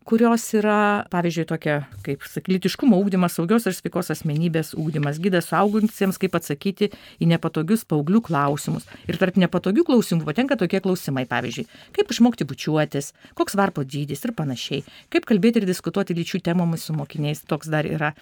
kurios 0.08 0.44
yra, 0.56 1.04
pavyzdžiui, 1.12 1.46
tokia 1.48 1.76
kaip 2.06 2.24
lytiškumo 2.50 2.98
ūkdymas, 3.02 3.36
saugios 3.38 3.66
ir 3.68 3.76
sveikos 3.76 4.12
asmenybės 4.14 4.72
ūkdymas, 4.78 5.20
gydas 5.22 5.50
suaugusiems, 5.50 6.18
kaip 6.22 6.36
atsakyti 6.38 6.90
į 7.22 7.30
nepatogius 7.32 7.86
paauglių 7.88 8.22
klausimus. 8.28 8.88
Ir 9.08 9.18
tarp 9.20 9.38
nepatogių 9.40 9.86
klausimų 9.88 10.26
patenka 10.28 10.58
tokie 10.60 10.82
klausimai, 10.84 11.24
pavyzdžiui, 11.30 11.66
kaip 11.96 12.14
išmokti 12.14 12.46
bučiuotis, 12.48 13.12
koks 13.38 13.58
varpo 13.58 13.84
dydis 13.84 14.24
ir 14.26 14.34
panašiai, 14.38 14.86
kaip 15.12 15.28
kalbėti 15.28 15.62
ir 15.62 15.68
diskutuoti 15.70 16.16
lyčių 16.18 16.42
temomis 16.50 16.88
su 16.88 16.96
mokiniais, 16.96 17.44
toks 17.48 17.70
dar 17.72 17.88
yra. 17.88 18.12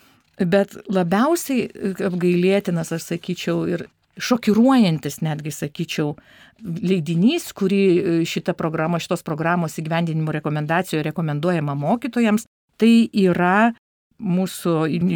Bet 0.40 0.72
labiausiai 0.88 1.68
apgailėtinas, 2.06 2.94
aš 2.96 3.10
sakyčiau, 3.10 3.64
ir 3.68 3.88
šokiruojantis 4.20 5.20
netgi, 5.24 5.52
sakyčiau, 5.54 6.14
leidinys, 6.62 7.50
kurį 7.56 7.82
e, 7.82 8.16
šita 8.28 8.54
programa, 8.58 9.00
šitos 9.02 9.24
programos 9.26 9.78
įgyvendinimo 9.80 10.34
rekomendacijoje 10.36 11.06
rekomenduojama 11.08 11.76
mokytojams, 11.78 12.46
tai 12.80 13.08
yra 13.12 13.72
mūsų 14.20 14.74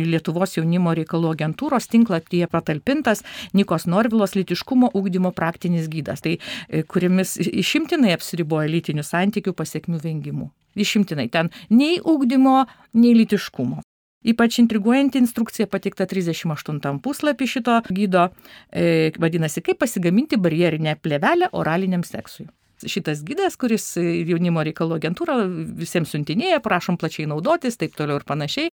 Lietuvos 0.09 0.57
jaunimo 0.57 0.95
reikalų 0.97 1.35
agentūros 1.35 1.91
tinklapyje 1.93 2.49
patalpintas 2.49 3.21
Nikos 3.53 3.85
Norvilos 3.91 4.33
litiškumo 4.37 4.91
ūkdymo 4.97 5.35
praktinis 5.37 5.91
gydas, 5.93 6.25
tai 6.25 6.39
e, 6.69 6.83
kuriamis 6.89 7.37
išimtinai 7.45 8.15
apsiriboja 8.17 8.71
lytinių 8.73 9.05
santykių 9.05 9.55
pasiekmių 9.57 10.01
vengimų. 10.05 10.51
Išimtinai 10.75 11.29
ten 11.31 11.53
nei 11.71 12.01
ūkdymo, 12.01 12.63
nei 12.99 13.13
litiškumo. 13.21 13.85
Ypač 14.25 14.59
intriguojanti 14.63 15.21
instrukcija 15.21 15.69
pateikta 15.69 16.07
38 16.09 17.01
puslapį 17.05 17.49
šito 17.49 17.79
gydo, 17.93 18.29
e, 18.73 19.13
vadinasi, 19.21 19.61
kaip 19.65 19.83
pasigaminti 19.83 20.39
barjerinę 20.41 20.97
plevelę 21.03 21.51
oraliniam 21.53 22.05
seksui. 22.05 22.49
Šitas 22.85 23.23
gydas, 23.25 23.57
kuris 23.61 23.95
jaunimo 23.97 24.65
reikalų 24.67 24.99
agentūra 24.99 25.37
visiems 25.79 26.13
siuntinėja, 26.13 26.61
prašom 26.65 26.99
plačiai 27.01 27.29
naudotis, 27.31 27.79
taip 27.81 27.95
toliau 27.97 28.19
ir 28.21 28.27
panašiai. 28.29 28.73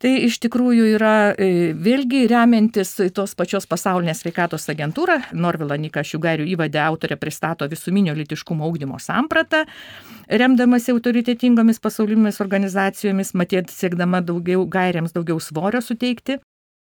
Tai 0.00 0.10
iš 0.24 0.38
tikrųjų 0.40 0.86
yra 0.94 1.14
e, 1.36 1.74
vėlgi 1.76 2.22
remiantis 2.30 2.94
tos 3.12 3.34
pačios 3.36 3.66
pasaulinės 3.68 4.22
sveikatos 4.22 4.64
agentūra, 4.72 5.18
Norvila 5.36 5.76
Nika 5.76 6.00
Šiugarių 6.00 6.46
įvadė 6.54 6.80
autorė 6.86 7.18
pristato 7.20 7.68
visuminio 7.68 8.14
litiškumo 8.16 8.64
augdymo 8.64 8.96
sampratą, 8.96 9.66
remdamasi 10.40 10.94
autoritetingomis 10.94 11.82
pasaulinėmis 11.84 12.40
organizacijomis, 12.40 13.34
matėt 13.36 13.68
siekdama 13.74 14.22
daugiau 14.24 14.64
gairiams 14.64 15.12
daugiau 15.12 15.36
svorio 15.36 15.84
suteikti. 15.84 16.40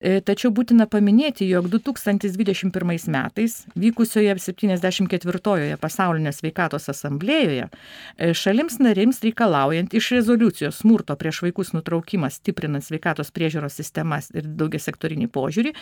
E, 0.00 0.22
tačiau 0.24 0.48
būtina 0.56 0.86
paminėti, 0.88 1.44
jog 1.44 1.66
2021 1.68 2.72
metais 3.12 3.56
vykusioje 3.76 4.32
74-ojoje 4.40 5.76
pasaulinės 5.80 6.38
veikatos 6.40 6.88
asamblėjoje 6.88 7.66
e, 7.68 8.30
šalims 8.32 8.78
narims 8.80 9.20
reikalaujant 9.20 9.92
iš 9.92 10.08
rezoliucijos 10.16 10.78
smurto 10.80 11.12
prieš 11.20 11.42
vaikus 11.44 11.74
nutraukimas 11.76 12.38
stiprinant 12.40 12.86
sveikatos 12.86 13.28
priežiūros 13.36 13.76
sistemas 13.76 14.30
ir 14.32 14.48
daugia 14.48 14.80
sektorinį 14.80 15.28
požiūrį 15.34 15.74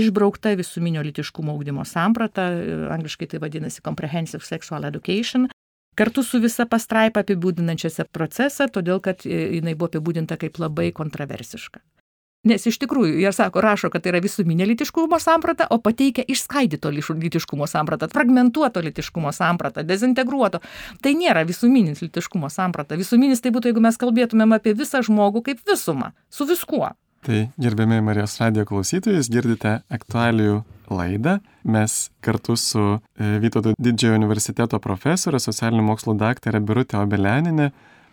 išbraukta 0.00 0.54
visuminio 0.56 1.04
litiškumo 1.04 1.52
augdymo 1.52 1.84
samprata, 1.84 2.48
e, 2.56 2.78
angliškai 2.96 3.28
tai 3.34 3.42
vadinasi 3.44 3.84
Comprehensive 3.84 4.48
Sexual 4.48 4.88
Education, 4.88 5.50
kartu 6.00 6.24
su 6.24 6.40
visa 6.40 6.64
pastraipa 6.64 7.20
apibūdinančiose 7.26 8.08
procesą, 8.08 8.70
todėl 8.72 9.04
kad 9.04 9.28
jinai 9.28 9.76
buvo 9.76 9.92
apibūdinta 9.92 10.40
kaip 10.40 10.56
labai 10.64 10.88
kontroversiška. 10.96 11.84
Nes 12.46 12.66
iš 12.68 12.78
tikrųjų, 12.82 13.16
jie 13.22 13.32
sako, 13.34 13.62
rašo, 13.64 13.90
kad 13.90 14.04
tai 14.04 14.12
yra 14.12 14.20
visuminė 14.22 14.68
litiškumo 14.70 15.18
samprata, 15.22 15.66
o 15.74 15.80
pateikia 15.82 16.22
išskaidyto 16.30 16.92
litiškumo 16.94 17.66
sampratą, 17.70 18.08
fragmentuoto 18.12 18.82
litiškumo 18.86 19.32
sampratą, 19.34 19.82
dezintegruoto. 19.86 20.60
Tai 21.02 21.14
nėra 21.18 21.42
visuminis 21.48 22.04
litiškumo 22.04 22.50
samprata. 22.52 22.98
Visuminis 23.00 23.42
tai 23.42 23.50
būtų, 23.54 23.72
jeigu 23.72 23.82
mes 23.82 23.98
kalbėtumėm 23.98 24.54
apie 24.58 24.76
visą 24.78 25.02
žmogų 25.06 25.42
kaip 25.50 25.66
visumą, 25.66 26.12
su 26.30 26.46
viskuo. 26.46 26.92
Tai 27.26 27.40
gerbėmiai 27.58 28.04
Marijos 28.06 28.36
radio 28.38 28.62
klausytojus, 28.68 29.26
girdite 29.32 29.80
aktualijų 29.90 30.60
laidą. 30.94 31.40
Mes 31.66 31.96
kartu 32.22 32.54
su 32.60 32.84
e, 32.86 33.32
Vytauto 33.42 33.72
didžiojo 33.82 34.14
universiteto 34.20 34.78
profesorė, 34.78 35.40
socialinių 35.42 35.82
mokslų 35.88 36.14
daktarė 36.20 36.60
Birutė 36.62 37.00
Obeleninė 37.00 37.72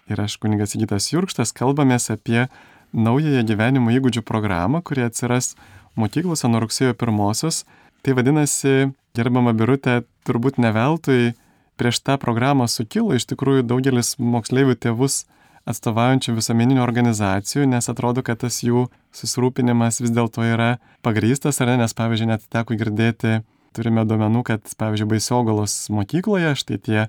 ir 0.10 0.24
aš 0.24 0.40
kuningas 0.42 0.74
Gytas 0.80 1.12
Jurkštas 1.14 1.54
kalbamės 1.56 2.10
apie 2.14 2.48
naująją 2.94 3.44
gyvenimo 3.50 3.94
įgūdžių 3.94 4.24
programą, 4.26 4.82
kuri 4.86 5.06
atsiras 5.08 5.54
mokyklose 6.00 6.50
nuo 6.50 6.64
rugsėjo 6.64 6.94
pirmosios. 6.98 7.64
Tai 8.04 8.18
vadinasi, 8.18 8.92
gerbama 9.16 9.54
Birutė, 9.56 10.04
turbūt 10.28 10.60
ne 10.62 10.74
veltui 10.76 11.34
prieš 11.80 12.02
tą 12.06 12.18
programą 12.22 12.68
sukilo 12.70 13.16
iš 13.18 13.26
tikrųjų 13.32 13.66
daugelis 13.66 14.16
moksleivių 14.20 14.76
tėvus 14.78 15.24
atstovaujančių 15.70 16.36
visuomeninių 16.38 16.84
organizacijų, 16.84 17.66
nes 17.72 17.88
atrodo, 17.90 18.24
kad 18.26 18.42
tas 18.44 18.60
jų 18.66 18.90
susirūpinimas 19.16 20.02
vis 20.04 20.12
dėlto 20.12 20.44
yra 20.44 20.78
pagrystas, 21.06 21.62
ar 21.64 21.72
ne, 21.72 21.78
nes 21.84 21.96
pavyzdžiui, 21.96 22.30
net 22.34 22.44
teko 22.52 22.76
girdėti, 22.80 23.40
turime 23.76 24.04
duomenų, 24.08 24.44
kad 24.50 24.76
pavyzdžiui, 24.80 25.08
Baisiogalos 25.16 25.78
mokykloje 25.94 26.52
štai 26.60 26.80
tie 26.84 27.06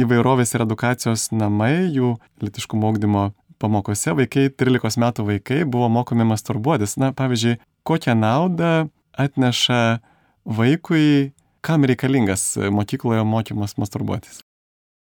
įvairovės 0.00 0.54
ir 0.56 0.64
edukacijos 0.64 1.28
namai, 1.34 1.90
jų 1.92 2.14
litiškumo 2.40 2.88
augdymo 2.88 3.30
pamokose 3.60 4.14
vaikai, 4.18 4.48
13 4.50 5.00
metų 5.02 5.26
vaikai, 5.28 5.62
buvo 5.68 5.90
mokomi 5.92 6.26
masturbuotis. 6.28 6.96
Na, 7.00 7.12
pavyzdžiui, 7.16 7.58
kokią 7.88 8.16
naudą 8.18 8.88
atneša 9.20 10.00
vaikui, 10.48 11.32
kam 11.64 11.84
reikalingas 11.88 12.54
mokykloje 12.72 13.26
mokymas 13.28 13.76
masturbuotis? 13.80 14.40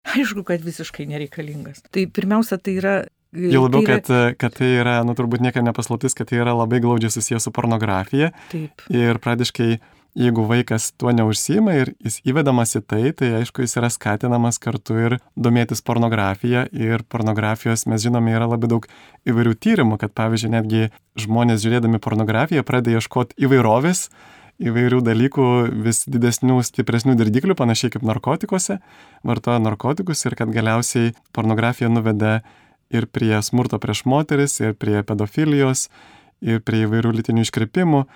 Aišku, 0.07 0.45
kad 0.47 0.63
visiškai 0.63 1.07
nereikalingas. 1.09 1.83
Tai 1.91 2.05
pirmiausia, 2.15 2.59
tai 2.63 2.77
yra 2.79 2.97
Jau 3.35 3.65
labiau, 3.65 3.83
tai 3.83 3.97
yra... 3.97 3.99
kad, 3.99 4.37
kad 4.39 4.53
tai 4.55 4.69
yra, 4.79 4.93
nu 5.05 5.13
turbūt 5.17 5.43
niekam 5.43 5.65
nepaslaptis, 5.67 6.15
kad 6.15 6.29
tai 6.29 6.39
yra 6.39 6.53
labai 6.55 6.79
glaudžiai 6.83 7.11
susijęs 7.11 7.49
su 7.49 7.51
pornografija. 7.53 8.31
Taip. 8.53 8.85
Ir 8.93 9.19
pradiškai 9.23 9.75
jeigu 10.17 10.45
vaikas 10.49 10.89
tuo 10.97 11.11
neužsima 11.13 11.75
ir 11.77 11.91
jis 12.03 12.19
įvedamas 12.25 12.73
į 12.79 12.81
tai, 12.89 13.01
tai 13.17 13.29
aišku, 13.39 13.61
jis 13.61 13.77
yra 13.77 13.89
skatinamas 13.93 14.57
kartu 14.61 14.97
ir 14.97 15.17
domėtis 15.37 15.83
pornografija. 15.85 16.65
Ir 16.73 17.05
pornografijos, 17.11 17.85
mes 17.89 18.01
žinome, 18.01 18.33
yra 18.33 18.49
labai 18.49 18.71
daug 18.71 18.87
įvairių 19.29 19.53
tyrimų, 19.61 19.99
kad 20.01 20.15
pavyzdžiui, 20.17 20.53
netgi 20.55 20.87
žmonės 21.21 21.61
žiūrėdami 21.65 22.01
pornografiją 22.01 22.65
pradeda 22.65 22.97
ieškoti 22.97 23.37
įvairovės 23.45 24.07
įvairių 24.57 25.03
dalykų, 25.05 25.47
vis 25.85 26.03
didesnių, 26.09 26.59
stipresnių 26.65 27.13
dirdiklių, 27.19 27.53
panašiai 27.57 27.93
kaip 27.93 28.05
narkotikuose, 28.07 28.79
vartoja 29.27 29.61
narkotikus 29.61 30.25
ir 30.25 30.35
kad 30.39 30.49
galiausiai 30.53 31.13
pornografija 31.35 31.91
nuveda 31.93 32.39
ir 32.89 33.05
prie 33.11 33.35
smurto 33.45 33.77
prieš 33.77 34.05
moteris, 34.09 34.57
ir 34.63 34.73
prie 34.73 35.03
pedofilijos, 35.05 35.87
ir 36.41 36.63
prie 36.65 36.85
įvairių 36.87 37.13
lytinių 37.19 37.45
iškreipimų. 37.45 38.07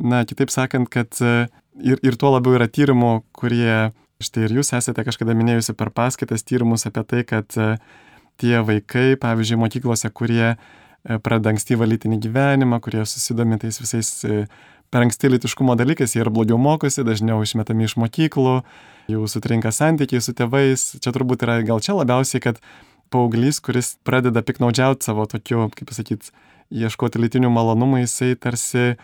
Na, 0.00 0.22
kitaip 0.24 0.48
sakant, 0.52 0.88
kad 0.88 1.18
e, 1.20 1.46
ir, 1.84 2.00
ir 2.00 2.16
tuo 2.20 2.32
labiau 2.32 2.56
yra 2.56 2.70
tyrimų, 2.72 3.20
kurie, 3.36 3.92
štai 4.22 4.46
ir 4.46 4.56
jūs 4.60 4.72
esate 4.78 5.04
kažkada 5.04 5.36
minėjusi 5.36 5.74
per 5.76 5.92
paskaitas 5.92 6.46
tyrimus 6.48 6.86
apie 6.88 7.04
tai, 7.04 7.20
kad 7.28 7.56
e, 7.60 7.74
tie 8.40 8.56
vaikai, 8.64 9.18
pavyzdžiui, 9.20 9.60
mokyklose, 9.60 10.08
kurie 10.16 10.46
e, 10.48 10.56
pradeda 11.20 11.52
ankstyvą 11.52 11.88
lytinį 11.90 12.20
gyvenimą, 12.24 12.80
kurie 12.80 13.04
susidomi 13.04 13.60
tais 13.60 13.80
visais 13.82 14.12
per 14.90 15.04
anksti 15.04 15.34
litiškumo 15.34 15.76
dalykais, 15.78 16.16
jie 16.16 16.24
ir 16.24 16.32
blogiau 16.32 16.58
mokosi, 16.58 17.04
dažniau 17.06 17.44
išmetami 17.44 17.86
iš 17.86 17.98
mokyklų, 18.00 18.56
jų 19.12 19.28
sutrinka 19.30 19.70
santykiai 19.74 20.24
su 20.24 20.32
tėvais. 20.36 20.94
Čia 20.96 21.12
turbūt 21.14 21.44
yra 21.44 21.60
gal 21.66 21.84
čia 21.84 21.94
labiausiai, 22.00 22.40
kad 22.42 22.58
paauglys, 23.12 23.60
kuris 23.60 23.98
pradeda 24.06 24.42
piknaudžiauti 24.42 25.06
savo 25.06 25.28
tokiu, 25.30 25.68
kaip 25.76 25.92
pasakyti, 25.92 26.32
ieškoti 26.72 27.20
lytinių 27.20 27.50
malonumų, 27.52 28.04
jisai 28.06 28.34
tarsi 28.38 28.94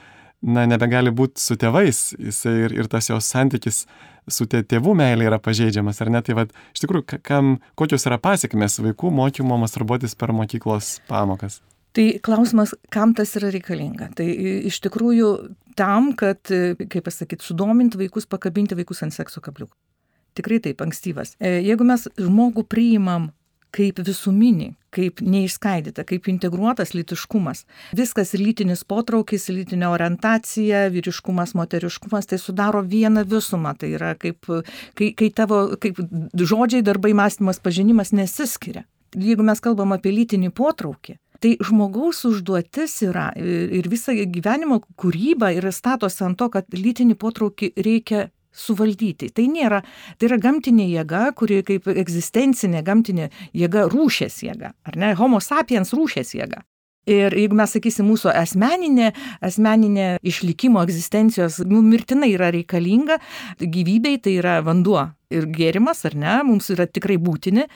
na, 0.46 0.66
nebegali 0.70 1.12
būti 1.14 1.42
su 1.42 1.56
tėvais, 1.60 2.12
jisai 2.18 2.54
ir, 2.66 2.76
ir 2.80 2.90
tas 2.90 3.10
jos 3.10 3.28
santykis 3.32 3.84
su 4.30 4.46
tėvų 4.50 4.94
meilė 4.98 5.28
yra 5.28 5.38
pažeidžiamas, 5.42 6.00
ar 6.02 6.10
ne? 6.14 6.22
Tai 6.26 6.36
vad, 6.40 6.54
iš 6.74 6.82
tikrųjų, 6.84 7.20
kam, 7.26 7.56
kokios 7.78 8.06
yra 8.08 8.18
pasiekmes 8.22 8.80
vaikų 8.82 9.12
mokymo 9.14 9.58
masturbuotis 9.62 10.16
per 10.18 10.34
mokyklos 10.36 10.96
pamokas? 11.10 11.60
Tai 11.96 12.06
klausimas, 12.24 12.74
kam 12.92 13.14
tas 13.16 13.32
yra 13.38 13.48
reikalinga. 13.54 14.10
Tai 14.18 14.26
iš 14.68 14.82
tikrųjų 14.84 15.30
tam, 15.78 16.10
kad, 16.18 16.42
kaip 16.44 17.06
pasakyti, 17.06 17.44
sudominti 17.46 18.00
vaikus, 18.00 18.28
pakabinti 18.28 18.76
vaikus 18.76 19.04
ant 19.06 19.16
sekso 19.16 19.40
kabliukų. 19.44 19.72
Tikrai 20.36 20.58
taip, 20.60 20.82
ankstyvas. 20.84 21.32
E, 21.40 21.62
jeigu 21.64 21.86
mes 21.88 22.04
žmogų 22.20 22.66
priimam 22.68 23.30
kaip 23.76 24.00
visuminį, 24.06 24.70
kaip 24.96 25.20
neišskaidyta, 25.24 26.06
kaip 26.08 26.30
integruotas 26.32 26.94
litiškumas. 26.96 27.64
Viskas 27.96 28.32
lytinis 28.38 28.84
potraukis, 28.88 29.50
lytinė 29.52 29.90
orientacija, 29.92 30.86
vyriškumas, 30.94 31.52
moteriškumas, 31.58 32.30
tai 32.30 32.40
sudaro 32.40 32.82
vieną 32.86 33.26
visumą. 33.28 33.74
Tai 33.76 33.92
yra 33.98 34.14
kaip, 34.20 34.48
kai, 34.96 35.12
kai 35.18 35.30
tavo 35.36 35.66
kaip 35.82 36.00
žodžiai, 36.36 36.84
darbai, 36.86 37.12
mąstymas, 37.16 37.60
pažinimas 37.62 38.14
nesiskiria. 38.16 38.86
Jeigu 39.16 39.44
mes 39.46 39.62
kalbam 39.64 39.94
apie 39.96 40.12
lytinį 40.12 40.52
potraukį, 40.56 41.20
Tai 41.36 41.52
žmogaus 41.60 42.22
užduotis 42.24 42.94
yra 43.04 43.26
ir 43.36 43.88
visą 43.92 44.14
gyvenimo 44.16 44.80
kūryba 44.96 45.50
yra 45.56 45.72
statosi 45.74 46.24
ant 46.24 46.38
to, 46.40 46.48
kad 46.52 46.72
lytinį 46.72 47.16
potraukį 47.20 47.72
reikia 47.76 48.22
suvaldyti. 48.56 49.30
Tai 49.36 49.46
nėra, 49.52 49.82
tai 50.16 50.30
yra 50.30 50.40
gamtinė 50.42 50.88
jėga, 50.90 51.26
kuri 51.36 51.62
kaip 51.66 51.90
egzistencinė 51.92 52.82
gamtinė 52.86 53.28
jėga 53.56 53.86
rūšės 53.92 54.40
jėga, 54.46 54.72
ar 54.88 54.98
ne, 55.00 55.12
homo 55.18 55.42
sapiens 55.44 55.94
rūšės 55.96 56.34
jėga. 56.38 56.64
Ir 57.06 57.30
jeigu 57.38 57.54
mes 57.54 57.70
sakysim, 57.70 58.08
mūsų 58.10 58.32
asmeninė, 58.32 59.12
asmeninė 59.46 60.06
išlikimo 60.26 60.82
egzistencijos 60.82 61.60
nu, 61.70 61.78
mirtinai 61.86 62.32
yra 62.32 62.48
reikalinga, 62.50 63.20
gyvybei 63.62 64.18
tai 64.18 64.40
yra 64.40 64.56
vanduo 64.66 65.04
ir 65.34 65.48
gėrimas, 65.50 66.04
ar 66.08 66.14
ne, 66.18 66.36
mums 66.46 66.70
yra 66.74 66.86
tikrai 66.86 67.16
būtini, 67.22 67.66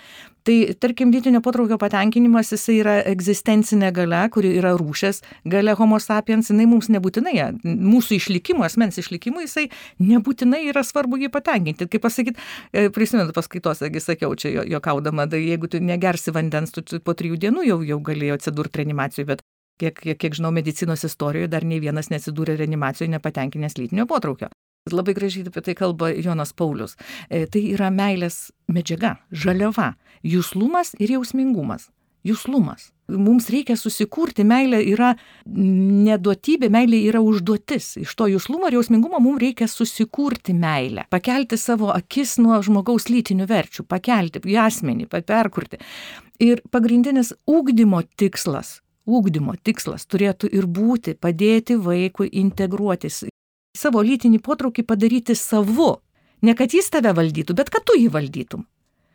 Tai 0.42 0.74
tarkim, 0.80 1.10
lytinio 1.12 1.42
potraukio 1.44 1.76
patenkinimas, 1.76 2.48
jisai 2.54 2.78
yra 2.80 2.94
egzistencinė 3.10 3.90
gale, 3.92 4.20
kuri 4.32 4.54
yra 4.56 4.70
rūšės 4.78 5.20
gale 5.52 5.74
homo 5.76 5.98
sapiens, 6.00 6.48
jinai 6.48 6.64
mums 6.70 6.88
nebūtinai, 6.92 7.34
mūsų 7.64 8.16
išlikimo, 8.16 8.64
asmens 8.64 8.96
išlikimo, 9.02 9.42
jisai 9.44 9.66
nebūtinai 10.00 10.62
yra 10.70 10.80
svarbu 10.86 11.20
jį 11.20 11.28
patenkinti. 11.34 11.90
Kaip 11.92 12.04
pasakyti, 12.06 12.40
e, 12.72 12.86
prisimenu 12.94 13.36
paskaitos, 13.36 13.82
taigi 13.84 14.00
sakiau 14.00 14.32
čia 14.32 14.64
juokaudama, 14.64 15.28
tai 15.28 15.42
jeigu 15.44 15.68
tu 15.68 15.82
negersi 15.84 16.32
vandens, 16.32 16.72
tu 16.72 17.02
po 17.04 17.12
trijų 17.12 17.36
dienų 17.44 17.66
jau, 17.68 17.78
jau 17.92 18.00
galėjo 18.08 18.40
atsidurti 18.40 18.80
reanimacijoje, 18.80 19.28
bet 19.34 19.44
kiek, 19.82 20.00
kiek, 20.00 20.16
kiek 20.24 20.40
žinau, 20.40 20.54
medicinos 20.56 21.04
istorijoje 21.04 21.52
dar 21.52 21.68
nei 21.68 21.84
vienas 21.84 22.08
neatsidūrė 22.08 22.56
reanimacijoje 22.64 23.12
nepatenkinęs 23.18 23.76
lytinio 23.76 24.08
potraukio. 24.08 24.48
Labai 24.88 25.12
gražiai 25.12 25.44
apie 25.44 25.60
tai 25.60 25.74
kalba 25.76 26.08
Jonas 26.16 26.54
Paulius. 26.56 26.96
E, 27.28 27.44
tai 27.52 27.66
yra 27.74 27.90
meilės 27.92 28.48
medžiaga, 28.72 29.18
žaliava, 29.30 29.92
jūslumas 30.24 30.94
ir 30.98 31.12
jausmingumas. 31.18 31.90
Jūslumas. 32.24 32.90
Mums 33.08 33.48
reikia 33.52 33.78
susikurti, 33.80 34.44
meilė 34.44 34.82
yra 34.92 35.14
neduotybė, 35.44 36.68
meilė 36.72 36.98
yra 37.08 37.22
užduotis. 37.24 37.94
Iš 38.00 38.12
to 38.16 38.28
jūslumo 38.28 38.68
ir 38.68 38.76
jausmingumo 38.76 39.20
mums 39.20 39.40
reikia 39.40 39.68
susikurti 39.68 40.52
meilę, 40.56 41.06
pakelti 41.12 41.56
savo 41.60 41.88
akis 41.94 42.36
nuo 42.40 42.60
žmogaus 42.64 43.08
lytinių 43.08 43.48
verčių, 43.48 43.86
pakelti 43.88 44.44
į 44.44 44.60
asmenį, 44.64 45.08
perkurti. 45.12 45.80
Ir 46.40 46.60
pagrindinis 46.72 47.34
ūkdymo 47.48 48.04
tikslas 48.20 48.78
ūkdymo 49.10 49.56
tikslas 49.64 50.06
turėtų 50.06 50.50
ir 50.54 50.68
būti 50.70 51.16
padėti 51.18 51.76
vaikui 51.80 52.28
integruotis, 52.42 53.24
savo 53.76 54.02
lytinį 54.02 54.40
potraukį 54.44 54.84
padaryti 54.86 55.36
savu. 55.38 55.96
Ne 56.42 56.54
kad 56.56 56.72
jis 56.72 56.88
tave 56.92 57.12
valdytų, 57.16 57.56
bet 57.56 57.70
kad 57.72 57.84
tu 57.84 57.96
jį 57.98 58.08
valdytum. 58.12 58.64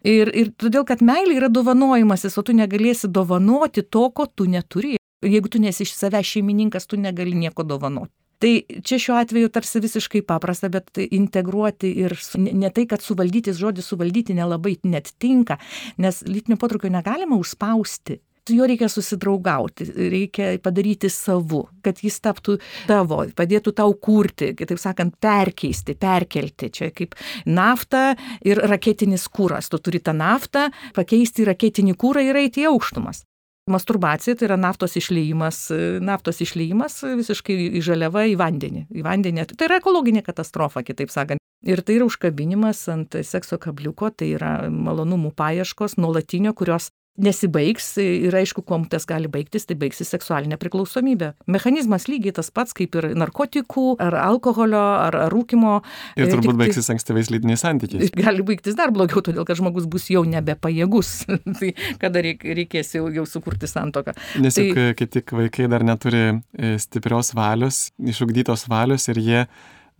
Ir, 0.05 0.29
ir 0.37 0.51
todėl, 0.53 0.83
kad 0.85 1.01
meilė 1.01 1.39
yra 1.39 1.49
dovanojimasis, 1.49 2.35
o 2.37 2.43
tu 2.45 2.53
negalėsi 2.53 3.09
dovanoti 3.09 3.81
to, 3.81 4.05
ko 4.13 4.27
tu 4.29 4.45
neturi. 4.45 4.99
Jeigu 5.25 5.49
tu 5.49 5.57
nesi 5.61 5.81
iš 5.87 5.95
savęs 5.97 6.35
šeimininkas, 6.35 6.85
tu 6.85 6.99
negali 7.01 7.33
nieko 7.33 7.65
dovanoti. 7.65 8.13
Tai 8.43 8.51
čia 8.85 8.99
šiuo 9.01 9.15
atveju 9.17 9.49
tarsi 9.49 9.79
visiškai 9.81 10.21
paprasta, 10.27 10.69
bet 10.69 10.99
integruoti 11.01 11.89
ir 12.03 12.13
ne, 12.37 12.69
tai, 12.69 12.83
kad 12.91 13.01
suvaldyti, 13.01 13.55
žodis 13.55 13.87
suvaldyti 13.89 14.35
nelabai 14.37 14.75
net 14.85 15.13
tinka, 15.17 15.57
nes 15.97 16.19
lytinio 16.27 16.59
potraukio 16.61 16.91
negalima 16.93 17.39
užspausti 17.39 18.19
su 18.47 18.55
juo 18.55 18.67
reikia 18.67 18.89
susidraugauti, 18.89 19.87
reikia 19.95 20.59
padaryti 20.63 21.09
savu, 21.09 21.63
kad 21.81 21.97
jis 22.03 22.19
taptų 22.21 22.59
tavo, 22.85 23.23
padėtų 23.35 23.73
tau 23.73 23.93
kurti, 23.97 24.51
kitaip 24.57 24.81
sakant, 24.81 25.15
perkeisti, 25.21 25.95
perkelti. 25.97 26.69
Čia 26.69 26.91
kaip 26.93 27.15
nafta 27.45 28.13
ir 28.45 28.61
raketinis 28.69 29.25
kūras. 29.33 29.69
Tu 29.71 29.79
turi 29.81 30.01
tą 30.03 30.13
naftą, 30.13 30.69
pakeisti 30.95 31.45
raketinį 31.47 31.95
kūrą 31.97 32.21
ir 32.25 32.37
eiti 32.43 32.65
į 32.65 32.69
aukštumas. 32.73 33.23
Masturbacija 33.65 34.35
tai 34.37 34.45
yra 34.45 34.59
naftos 34.61 34.93
išleimas, 34.99 35.71
naftos 36.05 36.43
išleimas 36.45 36.99
visiškai 37.17 37.55
į 37.79 37.81
žaliavą 37.81 38.27
į 38.29 38.35
vandenį. 38.37 38.83
Į 38.93 39.05
vandenį. 39.07 39.47
Tai 39.55 39.71
yra 39.71 39.79
ekologinė 39.81 40.21
katastrofa, 40.25 40.85
kitaip 40.85 41.09
sakant. 41.09 41.41
Ir 41.65 41.81
tai 41.81 41.95
yra 41.97 42.05
užkabinimas 42.05 42.83
ant 42.93 43.17
sekso 43.25 43.57
kabliuko, 43.57 44.11
tai 44.13 44.35
yra 44.35 44.67
malonumų 44.69 45.33
paieškos, 45.33 45.97
nuolatinio, 45.97 46.53
kurios 46.53 46.91
nesibaigs 47.21 47.87
ir 48.01 48.35
aišku, 48.35 48.63
kuom 48.67 48.85
tas 48.91 49.05
gali 49.07 49.29
baigtis, 49.31 49.65
tai 49.67 49.77
baigsis 49.79 50.09
seksualinė 50.11 50.57
priklausomybė. 50.59 51.31
Mechanizmas 51.51 52.09
lygiai 52.11 52.35
tas 52.35 52.51
pats 52.51 52.75
kaip 52.75 52.97
ir 52.99 53.07
narkotikų, 53.15 53.85
ar 54.03 54.17
alkoholio, 54.19 54.81
ar, 55.05 55.17
ar 55.25 55.33
rūkimo. 55.33 55.77
Ir 56.19 56.27
turbūt 56.31 56.51
tik, 56.51 56.59
baigsis 56.59 56.91
ankstyvais 56.91 57.31
lytiniais 57.31 57.63
santykiais. 57.63 58.11
Gali 58.25 58.43
baigtis 58.47 58.75
dar 58.79 58.91
blogiau, 58.95 59.23
todėl 59.25 59.47
kad 59.47 59.59
žmogus 59.59 59.87
bus 59.91 60.09
jau 60.11 60.25
nebepajėgus, 60.27 61.13
tai 61.61 61.71
kada 62.01 62.25
reik, 62.25 62.43
reikės 62.43 62.91
jau, 62.97 63.07
jau 63.15 63.23
sukurti 63.29 63.69
santoką. 63.71 64.15
Nes 64.43 64.59
juk 64.59 64.75
tai, 64.75 64.89
kai 64.99 65.09
tik 65.19 65.35
vaikai 65.39 65.69
dar 65.71 65.87
neturi 65.87 66.25
e, 66.27 66.75
stiprios 66.83 67.31
valios, 67.37 67.89
išugdytos 68.03 68.67
valios 68.71 69.07
ir 69.13 69.23
jie, 69.23 69.47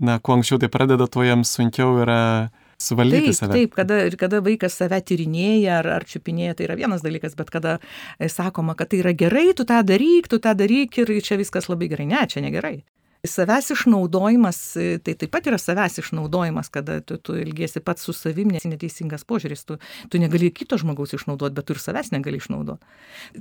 na, 0.03 0.19
kuo 0.19 0.35
anksčiau 0.35 0.59
tai 0.59 0.71
pradeda, 0.71 1.07
tuo 1.07 1.23
jiems 1.23 1.55
sunkiau 1.55 1.95
yra 2.03 2.21
suvaldyti 2.85 3.31
taip, 3.31 3.37
save. 3.37 3.57
Taip, 3.57 3.75
kada, 3.77 3.99
kada 4.19 4.41
vaikas 4.45 4.77
save 4.79 4.99
tyrinėja 5.09 5.79
ar, 5.81 5.91
ar 5.99 6.07
čiupinėja, 6.07 6.57
tai 6.57 6.69
yra 6.69 6.77
vienas 6.79 7.05
dalykas, 7.05 7.37
bet 7.39 7.51
kada 7.53 7.77
e, 8.19 8.29
sakoma, 8.31 8.77
kad 8.77 8.93
tai 8.93 9.01
yra 9.03 9.15
gerai, 9.17 9.49
tu 9.57 9.67
tą 9.67 9.81
daryk, 9.87 10.29
tu 10.31 10.39
tą 10.43 10.55
daryk 10.57 11.01
ir 11.03 11.15
čia 11.25 11.39
viskas 11.41 11.69
labai 11.71 11.89
gerai. 11.91 12.07
Ne, 12.09 12.21
čia 12.29 12.45
negerai. 12.45 12.77
Savęs 13.25 13.71
išnaudojimas, 13.73 14.59
e, 14.77 14.87
tai 15.01 15.15
taip 15.17 15.33
pat 15.33 15.49
yra 15.49 15.57
savęs 15.61 15.97
išnaudojimas, 16.03 16.69
kada 16.73 16.99
tu, 17.01 17.17
tu 17.17 17.37
ilgėsi 17.41 17.81
pats 17.81 18.05
su 18.05 18.13
savim, 18.13 18.53
nes 18.53 18.67
neteisingas 18.69 19.25
požiūris, 19.25 19.65
tu, 19.65 19.79
tu 20.13 20.21
negali 20.21 20.51
kito 20.53 20.77
žmogaus 20.77 21.15
išnaudoti, 21.17 21.57
bet 21.57 21.65
tu 21.65 21.73
ir 21.73 21.81
savęs 21.81 22.13
negali 22.13 22.41
išnaudoti. 22.41 22.85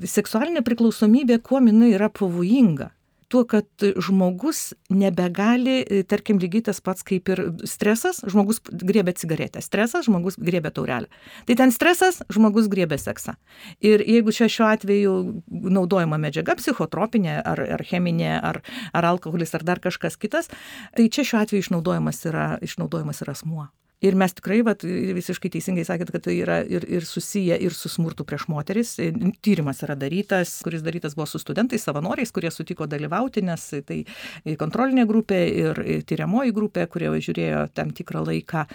Seksualinė 0.08 0.64
priklausomybė, 0.64 1.42
kuo 1.44 1.60
jinai 1.60 1.92
yra 1.98 2.08
pavojinga 2.08 2.94
tuo, 3.34 3.42
kad 3.50 3.66
žmogus 3.98 4.72
nebegali, 4.94 5.82
tarkim, 6.06 6.38
lygiai 6.38 6.68
tas 6.68 6.78
pats 6.84 7.02
kaip 7.06 7.30
ir 7.34 7.42
stresas, 7.66 8.20
žmogus 8.30 8.60
griebė 8.62 9.16
cigaretę, 9.18 9.62
stresas, 9.64 10.06
žmogus 10.06 10.38
griebė 10.38 10.70
taurelę. 10.74 11.10
Tai 11.48 11.58
ten 11.58 11.74
stresas, 11.74 12.22
žmogus 12.30 12.70
griebė 12.70 13.00
seksą. 13.02 13.34
Ir 13.82 14.04
jeigu 14.06 14.34
čia 14.34 14.46
šiuo 14.52 14.70
atveju 14.70 15.14
naudojama 15.50 16.20
medžiaga 16.22 16.54
psichotropinė 16.60 17.40
ar, 17.42 17.64
ar 17.78 17.86
cheminė, 17.88 18.36
ar, 18.38 18.62
ar 18.94 19.10
alkoholis, 19.14 19.54
ar 19.58 19.66
dar 19.66 19.82
kažkas 19.82 20.20
kitas, 20.20 20.52
tai 20.94 21.10
čia 21.10 21.26
šiuo 21.26 21.42
atveju 21.42 21.66
išnaudojamas 21.66 22.22
yra, 22.30 22.52
išnaudojamas 22.62 23.24
yra 23.26 23.34
asmuo. 23.34 23.66
Ir 24.04 24.16
mes 24.20 24.34
tikrai, 24.36 24.60
vat, 24.66 24.82
visiškai 24.84 25.48
teisingai 25.54 25.84
sakėt, 25.88 26.10
kad 26.12 26.26
tai 26.26 26.34
yra 26.42 26.58
ir, 26.68 26.84
ir 26.84 27.06
susiję 27.08 27.56
ir 27.64 27.72
su 27.72 27.88
smurtu 27.88 28.26
prieš 28.28 28.46
moteris. 28.52 28.94
Tyrimas 29.44 29.80
yra 29.86 29.96
darytas, 29.96 30.58
kuris 30.64 30.84
darytas 30.84 31.16
buvo 31.16 31.24
su 31.30 31.40
studentais, 31.40 31.86
savanoriais, 31.86 32.32
kurie 32.34 32.50
sutiko 32.52 32.84
dalyvauti, 32.90 33.40
nes 33.46 33.64
tai 33.88 34.02
kontrolinė 34.60 35.06
grupė 35.08 35.40
ir 35.48 35.80
tyriamoji 36.08 36.52
grupė, 36.56 36.84
kurie 36.92 37.08
žiūrėjo 37.14 37.64
tam 37.72 37.94
tikrą 37.96 38.26
laiką 38.28 38.66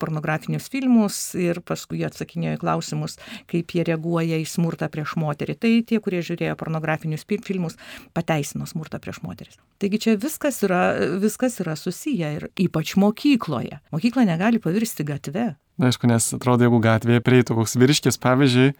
pornografinius 0.00 0.70
filmus 0.72 1.20
ir 1.36 1.60
paskui 1.68 2.00
atsakinėjo 2.08 2.56
į 2.56 2.62
klausimus, 2.64 3.18
kaip 3.50 3.76
jie 3.76 3.84
reaguoja 3.90 4.40
į 4.40 4.48
smurtą 4.48 4.88
prieš 4.92 5.18
moterį. 5.20 5.58
Tai 5.60 5.74
tie, 5.84 6.00
kurie 6.00 6.24
žiūrėjo 6.24 6.56
pornografinius 6.56 7.28
filmus, 7.28 7.76
pateisino 8.16 8.64
smurtą 8.68 9.02
prieš 9.04 9.20
moteris. 9.26 9.60
Taigi 9.78 10.00
čia 10.02 10.16
viskas 10.18 10.62
yra, 10.66 10.82
viskas 11.22 11.60
yra 11.62 11.76
susiję 11.78 12.32
ir 12.34 12.48
ypač 12.58 12.96
mokykloje. 12.98 13.78
Mokykla 13.94 14.24
negali 14.26 14.58
pavirsti 14.58 14.77
pavirsti 14.78 15.04
gatve. 15.04 15.54
Na, 15.78 15.90
aišku, 15.90 16.06
nes 16.10 16.32
atrodo, 16.34 16.66
jeigu 16.66 16.80
gatvėje 16.82 17.22
prieitų 17.24 17.58
koks 17.58 17.76
vyriškis, 17.78 18.18
pavyzdžiui, 18.22 18.72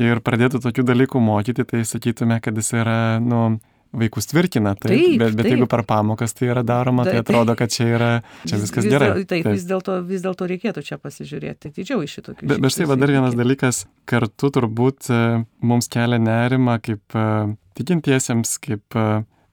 ir 0.00 0.22
pradėtų 0.22 0.60
tokių 0.62 0.86
dalykų 0.86 1.22
mokyti, 1.22 1.66
tai 1.66 1.82
sakytume, 1.86 2.40
kad 2.42 2.56
jis 2.58 2.72
yra, 2.74 3.18
nu, 3.22 3.58
vaikus 3.90 4.28
tvirkina, 4.30 4.76
taip, 4.78 4.92
taip, 4.92 5.16
bet, 5.18 5.34
bet 5.34 5.46
taip. 5.46 5.56
jeigu 5.56 5.66
per 5.70 5.82
pamokas 5.86 6.34
tai 6.34 6.50
yra 6.52 6.62
daroma, 6.62 7.04
tai 7.06 7.16
atrodo, 7.24 7.56
kad 7.58 7.72
čia 7.74 7.88
yra, 7.96 8.10
čia 8.46 8.60
viskas 8.62 8.86
vis 8.86 8.92
gerai. 8.92 9.08
Dėl, 9.10 9.24
taip, 9.24 9.46
taip, 9.46 9.56
vis 9.56 9.66
dėlto 9.66 9.96
vis 10.06 10.22
dėl 10.22 10.36
reikėtų 10.52 10.84
čia 10.86 10.98
pasižiūrėti, 11.02 11.72
didžiau 11.74 12.04
iš 12.06 12.20
šitokių. 12.20 12.46
Bet, 12.46 12.62
bet 12.62 12.74
štai 12.76 12.86
dar 12.92 13.14
vienas 13.16 13.34
dalykas, 13.38 13.82
kartu 14.10 14.52
turbūt 14.54 15.10
e, 15.10 15.20
mums 15.66 15.90
kelia 15.90 16.20
nerima 16.22 16.78
kaip 16.82 17.18
e, 17.18 17.26
tikintiesiems, 17.80 18.54
kaip 18.62 18.94
e, 18.94 19.08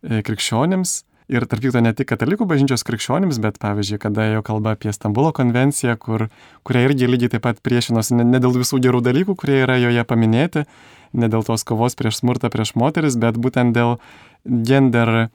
krikščionėms, 0.06 1.00
Ir 1.28 1.44
tarp 1.44 1.60
kitko 1.60 1.82
ne 1.84 1.92
tik 1.92 2.08
katalikų 2.08 2.46
bažnyčios 2.48 2.86
krikščionims, 2.88 3.42
bet 3.44 3.58
pavyzdžiui, 3.60 4.00
kada 4.00 4.30
jau 4.30 4.44
kalba 4.48 4.78
apie 4.78 4.94
Stambulo 4.96 5.34
konvenciją, 5.36 5.98
kur, 6.00 6.30
kurie 6.64 6.86
irgi 6.88 7.10
lygiai 7.10 7.34
taip 7.34 7.44
pat 7.44 7.60
priešinosi 7.60 8.16
ne, 8.16 8.24
ne 8.24 8.40
dėl 8.40 8.56
visų 8.56 8.80
gerų 8.86 9.02
dalykų, 9.04 9.36
kurie 9.42 9.58
yra 9.66 9.76
joje 9.82 10.06
paminėti, 10.08 10.64
ne 11.12 11.28
dėl 11.28 11.44
tos 11.44 11.68
kovos 11.68 12.00
prieš 12.00 12.22
smurtą 12.22 12.48
prieš 12.54 12.78
moteris, 12.80 13.20
bet 13.20 13.36
būtent 13.44 13.76
dėl 13.76 13.98
gender 14.48 15.28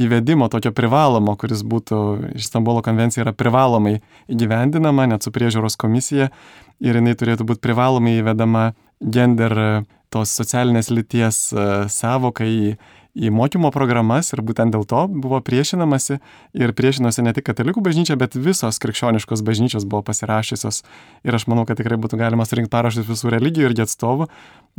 įvedimo 0.00 0.46
tokio 0.52 0.70
privalomo, 0.70 1.34
kuris 1.36 1.64
būtų 1.66 1.98
iš 2.38 2.46
Stambulo 2.46 2.84
konvencija 2.86 3.26
yra 3.26 3.34
privalomai 3.34 3.98
įgyvendinama, 4.30 5.08
net 5.10 5.26
su 5.26 5.34
priežiūros 5.34 5.74
komisija, 5.80 6.30
ir 6.78 7.00
jinai 7.00 7.16
turėtų 7.18 7.48
būti 7.50 7.64
privalomai 7.66 8.20
įvedama 8.20 8.70
gender 9.02 9.84
tos 10.10 10.32
socialinės 10.34 10.90
lyties 10.90 11.50
e, 11.54 11.66
savokai 11.90 12.48
į 12.50 12.70
į 13.14 13.32
mokymo 13.34 13.70
programas 13.74 14.30
ir 14.34 14.42
būtent 14.46 14.74
dėl 14.74 14.86
to 14.88 15.02
buvo 15.10 15.40
priešinamasi 15.42 16.20
ir 16.54 16.72
priešinosi 16.76 17.24
ne 17.26 17.34
tik 17.34 17.48
katalikų 17.48 17.82
bažnyčia, 17.82 18.16
bet 18.20 18.38
visos 18.38 18.78
krikščioniškos 18.82 19.42
bažnyčios 19.46 19.86
buvo 19.88 20.04
pasirašysios 20.06 20.82
ir 21.26 21.36
aš 21.36 21.48
manau, 21.50 21.66
kad 21.66 21.80
tikrai 21.80 21.98
būtų 22.00 22.20
galima 22.20 22.46
surinkti 22.46 22.72
parašus 22.72 23.08
visų 23.08 23.34
religijų 23.34 23.70
irgi 23.70 23.86
atstovų, 23.86 24.30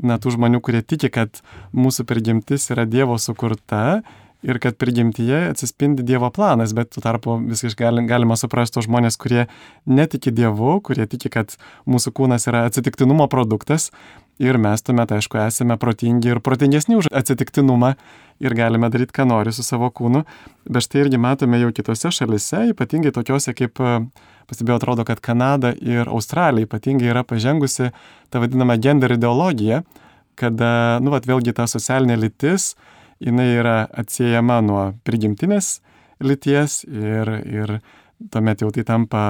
na, 0.04 0.18
tų 0.22 0.38
žmonių, 0.38 0.64
kurie 0.64 0.82
tiki, 0.82 1.12
kad 1.12 1.44
mūsų 1.76 2.08
prigimtis 2.08 2.70
yra 2.72 2.88
Dievo 2.88 3.20
sukurta 3.20 4.02
ir 4.42 4.58
kad 4.60 4.78
prigimtyje 4.82 5.44
atsispindi 5.52 6.04
Dievo 6.04 6.32
planas, 6.34 6.74
bet 6.74 6.90
tuo 6.96 7.04
tarpu 7.04 7.38
visiškai 7.46 7.92
galima 8.10 8.38
suprasti 8.40 8.80
tos 8.80 8.88
žmonės, 8.88 9.18
kurie 9.22 9.46
netiki 9.86 10.34
Dievu, 10.34 10.80
kurie 10.86 11.06
tiki, 11.10 11.30
kad 11.30 11.54
mūsų 11.90 12.14
kūnas 12.18 12.48
yra 12.50 12.66
atsitiktinumo 12.70 13.28
produktas 13.32 13.92
Ir 14.40 14.58
mes 14.58 14.82
tuomet, 14.82 15.12
aišku, 15.12 15.38
esame 15.44 15.78
protingi 15.78 16.32
ir 16.32 16.40
protingesni 16.42 16.96
už 16.98 17.10
atsitiktinumą 17.14 17.94
ir 18.42 18.56
galime 18.58 18.90
daryti, 18.90 19.14
ką 19.14 19.28
nori 19.30 19.54
su 19.54 19.64
savo 19.64 19.92
kūnu. 19.94 20.24
Bet 20.66 20.88
štai 20.88 21.04
irgi 21.04 21.20
matome 21.22 21.60
jau 21.62 21.70
kitose 21.76 22.14
šalise, 22.16 22.64
ypatingai 22.72 23.12
tokiuose 23.14 23.54
kaip, 23.58 23.82
pasibėjau, 24.50 24.80
atrodo, 24.80 25.06
kad 25.06 25.22
Kanada 25.22 25.74
ir 25.78 26.10
Australija 26.10 26.70
ypatingai 26.70 27.12
yra 27.12 27.26
pažengusi 27.28 27.92
tą 28.32 28.42
vadinamą 28.42 28.80
gender 28.82 29.14
ideologiją, 29.18 29.84
kada, 30.40 30.72
nu, 31.04 31.14
vat, 31.14 31.28
vėlgi 31.30 31.54
ta 31.54 31.68
socialinė 31.70 32.18
lytis, 32.24 32.74
jinai 33.22 33.52
yra 33.60 33.78
atsiejama 33.94 34.62
nuo 34.66 34.84
prigimtinės 35.06 35.80
lyties 36.22 36.82
ir, 36.90 37.30
ir 37.46 37.78
tuomet 38.32 38.62
jau 38.62 38.72
tai 38.74 38.86
tampa 38.88 39.26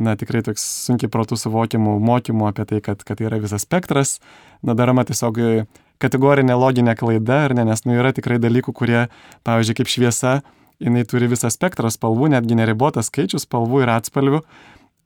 na, 0.00 0.16
tikrai 0.18 0.42
toks 0.46 0.64
sunkiai 0.86 1.10
protų 1.12 1.38
suvokimų 1.40 1.96
mokymų 2.04 2.50
apie 2.50 2.66
tai, 2.70 2.80
kad, 2.84 3.02
kad 3.06 3.18
tai 3.20 3.28
yra 3.28 3.40
visas 3.42 3.66
spektras, 3.66 4.18
na, 4.62 4.76
daroma 4.78 5.04
tiesiog 5.06 5.40
kategorinė 6.02 6.56
loginė 6.58 6.96
klaida, 6.98 7.44
ar 7.48 7.54
ne, 7.56 7.64
nes, 7.68 7.84
nu, 7.86 7.96
yra 7.98 8.12
tikrai 8.16 8.40
dalykų, 8.42 8.74
kurie, 8.76 9.06
pavyzdžiui, 9.46 9.78
kaip 9.80 9.90
šviesa, 9.92 10.34
jinai 10.82 11.04
turi 11.08 11.28
visą 11.30 11.50
spektrą 11.52 11.90
spalvų, 11.92 12.32
netgi 12.34 12.58
neribotas 12.58 13.10
skaičius 13.12 13.46
spalvų 13.46 13.84
ir 13.84 13.94
atspalvių, 13.94 14.42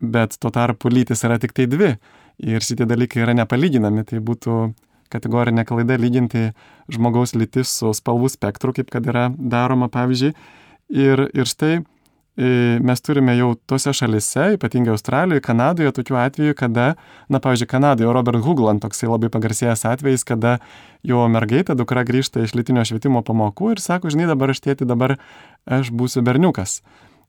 bet 0.00 0.38
tuo 0.40 0.52
tarpu 0.54 0.90
lytis 0.92 1.24
yra 1.26 1.38
tik 1.42 1.54
tai 1.56 1.68
dvi 1.70 1.94
ir 2.38 2.64
šitie 2.64 2.86
dalykai 2.88 3.24
yra 3.24 3.34
nepalyginami, 3.36 4.06
tai 4.06 4.22
būtų 4.24 4.58
kategorinė 5.12 5.64
klaida 5.68 5.96
lyginti 5.98 6.50
žmogaus 6.92 7.34
lytis 7.36 7.72
su 7.80 7.92
spalvų 7.96 8.30
spektru, 8.32 8.74
kaip 8.76 8.92
kad 8.92 9.06
yra 9.08 9.28
daroma, 9.38 9.88
pavyzdžiui. 9.92 10.34
Ir, 10.88 11.26
ir 11.36 11.48
štai 11.48 11.82
mes 12.38 13.00
turime 13.02 13.34
jau 13.34 13.50
tose 13.66 13.90
šalise, 13.96 14.52
ypatingai 14.54 14.92
Australijoje, 14.94 15.42
Kanadoje, 15.42 15.90
tokių 15.96 16.18
atvejų, 16.22 16.54
kada, 16.58 16.92
na, 17.26 17.40
pavyzdžiui, 17.42 17.70
Kanadoje 17.72 18.12
Robert 18.14 18.44
Hugland 18.44 18.84
toksai 18.84 19.10
labai 19.10 19.30
pagarsėjęs 19.34 19.82
atvejis, 19.90 20.22
kada 20.28 20.58
jo 21.06 21.24
mergaitė, 21.32 21.74
dukra 21.78 22.04
grįžta 22.06 22.44
iš 22.46 22.54
lytinio 22.54 22.86
švietimo 22.86 23.24
pamokų 23.26 23.74
ir 23.74 23.82
sako, 23.82 24.12
žinai, 24.14 24.28
dabar 24.30 24.54
aš 24.54 24.62
tėti, 24.68 24.86
dabar 24.86 25.16
aš 25.66 25.90
būsiu 25.90 26.22
berniukas. 26.26 26.78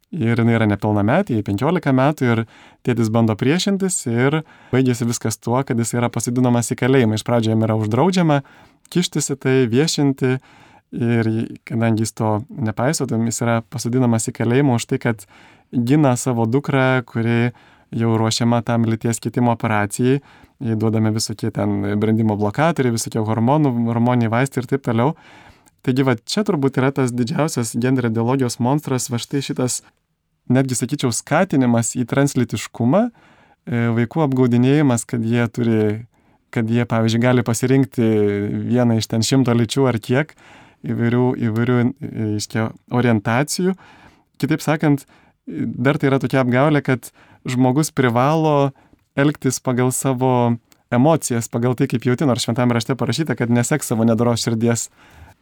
Ir 0.09 0.41
jinai 0.41 0.55
yra 0.57 0.65
nepilnametė, 0.69 1.35
jai 1.37 1.45
15 1.45 1.91
metų 1.93 2.29
ir 2.29 2.39
tėtis 2.85 3.11
bando 3.13 3.35
priešintis 3.37 4.01
ir 4.09 4.39
baigėsi 4.71 5.05
viskas 5.05 5.37
tuo, 5.37 5.59
kad 5.61 5.77
jis 5.77 5.93
yra 5.93 6.09
pasidinamas 6.09 6.71
į 6.73 6.79
kalėjimą. 6.81 7.17
Iš 7.17 7.25
pradžio 7.27 7.53
jam 7.53 7.65
yra 7.65 7.77
uždraudžiama 7.77 8.39
kištis 8.89 9.29
į 9.35 9.37
tai, 9.37 9.55
viešinti 9.69 10.39
ir 10.91 11.30
kadangi 11.67 12.04
jis 12.04 12.13
to 12.17 12.30
nepaiso, 12.49 13.06
tai 13.10 13.19
jis 13.28 13.41
yra 13.45 13.60
pasidinamas 13.69 14.30
į 14.30 14.36
kalėjimą 14.39 14.80
už 14.80 14.88
tai, 14.89 15.02
kad 15.02 15.25
gina 15.71 16.15
savo 16.17 16.47
dukrą, 16.49 17.04
kuri 17.06 17.52
jau 17.95 18.15
ruošiama 18.17 18.62
tam 18.65 18.86
lyties 18.89 19.21
kitimo 19.21 19.54
operacijai, 19.54 20.19
jai 20.60 20.75
duodame 20.78 21.12
visokie 21.13 21.52
ten 21.54 21.95
brandimo 22.02 22.38
blokatoriai, 22.38 22.93
visokie 22.97 23.21
hormonų, 23.25 23.71
hormoniniai 23.89 24.34
vaistai 24.34 24.63
ir 24.63 24.69
taip 24.69 24.84
toliau. 24.86 25.15
Taigi 25.86 26.04
va 26.04 26.17
čia 26.17 26.43
turbūt 26.43 26.78
yra 26.82 26.91
tas 26.91 27.13
didžiausias 27.15 27.71
gender 27.80 28.10
ideologijos 28.10 28.60
monstras, 28.60 29.08
va 29.10 29.21
štai 29.21 29.41
šitas 29.45 29.80
netgi 30.52 30.75
sakyčiau, 30.75 31.13
skatinimas 31.15 31.93
į 31.95 32.06
translitiškumą, 32.10 33.04
e, 33.10 33.84
vaikų 33.95 34.25
apgaudinėjimas, 34.25 35.06
kad 35.08 35.23
jie 35.23 35.45
turi, 35.54 35.82
kad 36.54 36.69
jie, 36.69 36.84
pavyzdžiui, 36.89 37.21
gali 37.23 37.45
pasirinkti 37.45 38.10
vieną 38.73 38.97
iš 38.99 39.08
ten 39.08 39.23
šimto 39.25 39.54
lyčių 39.56 39.88
ar 39.88 40.02
kiek 40.02 40.34
įvairių, 40.87 41.25
įvairių 41.49 41.79
e, 41.79 41.89
iškia, 42.39 42.69
orientacijų. 42.95 43.75
Kitaip 44.39 44.63
sakant, 44.63 45.05
dar 45.47 45.99
tai 45.99 46.11
yra 46.11 46.19
tokia 46.21 46.43
apgaulė, 46.43 46.81
kad 46.85 47.11
žmogus 47.47 47.91
privalo 47.95 48.71
elgtis 49.19 49.59
pagal 49.63 49.91
savo 49.95 50.57
emocijas, 50.93 51.49
pagal 51.51 51.75
tai, 51.77 51.89
kaip 51.91 52.05
jauti, 52.07 52.27
nors 52.27 52.45
šventame 52.45 52.75
rašte 52.77 52.95
parašyta, 52.97 53.35
kad 53.37 53.51
nesek 53.53 53.85
savo 53.85 54.07
nedoros 54.07 54.45
širdies 54.45 54.87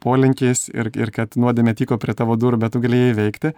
polinkiais 0.03 0.67
ir, 0.73 0.91
ir 0.97 1.11
kad 1.15 1.37
nuodėmė 1.39 1.73
tyko 1.77 1.97
prie 2.01 2.15
tavo 2.17 2.37
durų, 2.39 2.59
bet 2.61 2.75
tu 2.75 2.81
galėjai 2.83 3.15
veikti. 3.17 3.53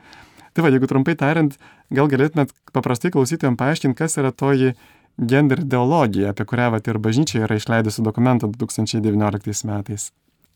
Tai 0.54 0.66
va, 0.66 0.72
jeigu 0.74 0.90
trumpai 0.90 1.16
tariant, 1.20 1.58
gal 1.94 2.10
galėtumėt 2.10 2.54
paprastai 2.74 3.12
klausytėm 3.14 3.58
paaiškinti, 3.60 3.98
kas 3.98 4.18
yra 4.22 4.32
toji 4.34 4.74
gender 5.20 5.62
ideologija, 5.66 6.32
apie 6.34 6.46
kurią 6.48 6.70
vat, 6.76 6.88
ir 6.88 7.02
bažnyčia 7.02 7.44
yra 7.46 7.60
išleidusi 7.60 8.06
dokumentą 8.06 8.50
2019 8.54 9.68
metais. 9.70 10.10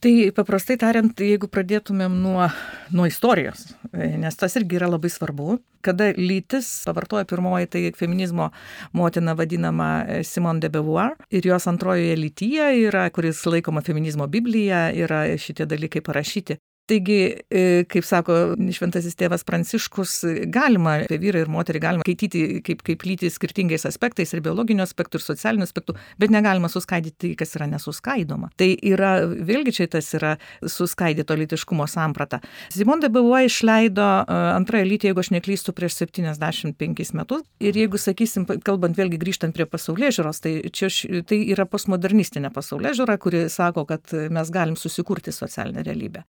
Tai 0.04 0.32
paprastai 0.36 0.76
tariant, 0.76 1.14
jeigu 1.24 1.48
pradėtumėm 1.48 2.18
nuo, 2.20 2.50
nuo 2.92 3.06
istorijos, 3.08 3.70
nes 3.94 4.36
tas 4.36 4.58
irgi 4.60 4.76
yra 4.76 4.90
labai 4.92 5.08
svarbu, 5.08 5.62
kada 5.80 6.10
lytis 6.18 6.68
pavartoja 6.84 7.24
pirmoji, 7.30 7.70
tai 7.72 7.84
feminizmo 7.96 8.50
motina 8.92 9.32
vadinama 9.40 9.88
Simone 10.28 10.60
de 10.60 10.68
Beauvoir 10.74 11.16
ir 11.32 11.48
jos 11.48 11.70
antrojoje 11.72 12.18
lytyje 12.20 12.68
yra, 12.82 13.06
kuris 13.16 13.46
laikoma 13.48 13.80
feminizmo 13.86 14.28
Biblija, 14.28 14.90
yra 14.92 15.24
šitie 15.40 15.70
dalykai 15.72 16.04
parašyti. 16.04 16.60
Taigi, 16.94 17.34
e, 17.50 17.62
kaip 17.90 18.06
sako 18.06 18.36
šventasis 18.76 19.16
tėvas 19.18 19.42
Pranciškus, 19.48 20.12
galima 20.54 21.00
apie 21.02 21.18
vyrą 21.22 21.42
ir 21.42 21.50
moterį 21.50 21.80
galima 21.82 22.06
skaityti 22.06 22.60
kaip, 22.66 22.84
kaip 22.86 23.06
lyti 23.08 23.32
skirtingais 23.34 23.88
aspektais 23.90 24.34
ir 24.36 24.44
biologinių 24.46 24.84
aspektų, 24.86 25.18
ir 25.18 25.26
socialinių 25.26 25.66
aspektų, 25.66 25.96
bet 26.22 26.34
negalima 26.34 26.70
suskaidyti 26.70 27.32
kas 27.40 27.56
yra 27.58 27.66
nesuskaidoma. 27.72 28.52
Tai 28.62 28.68
yra, 28.78 29.14
vėlgi 29.26 29.74
čia 29.80 29.88
tas 29.96 30.12
yra 30.14 30.36
suskaidyto 30.62 31.38
litiškumo 31.40 31.88
samprata. 31.90 32.44
Simon 32.76 33.02
de 33.02 33.10
Beauvoir 33.14 33.48
išleido 33.48 34.06
e, 34.06 34.38
antrąją 34.60 34.90
lytį, 34.92 35.10
jeigu 35.10 35.24
aš 35.24 35.32
neklystu, 35.34 35.74
prieš 35.74 35.98
75 36.04 37.18
metus. 37.18 37.42
Ir 37.64 37.82
jeigu, 37.82 37.98
sakysim, 37.98 38.46
kalbant 38.68 39.00
vėlgi 39.00 39.18
grįžtant 39.24 39.58
prie 39.58 39.66
pasaulio 39.66 40.14
žiūros, 40.14 40.44
tai 40.46 40.60
čia 40.70 40.94
tai 41.26 41.42
yra 41.56 41.66
postmodernistinė 41.66 42.54
pasaulio 42.54 42.94
žiūra, 43.02 43.18
kuri 43.18 43.48
sako, 43.50 43.88
kad 43.90 44.14
mes 44.14 44.54
galim 44.54 44.78
susikurti 44.78 45.34
socialinę 45.34 45.82
realybę. 45.90 46.28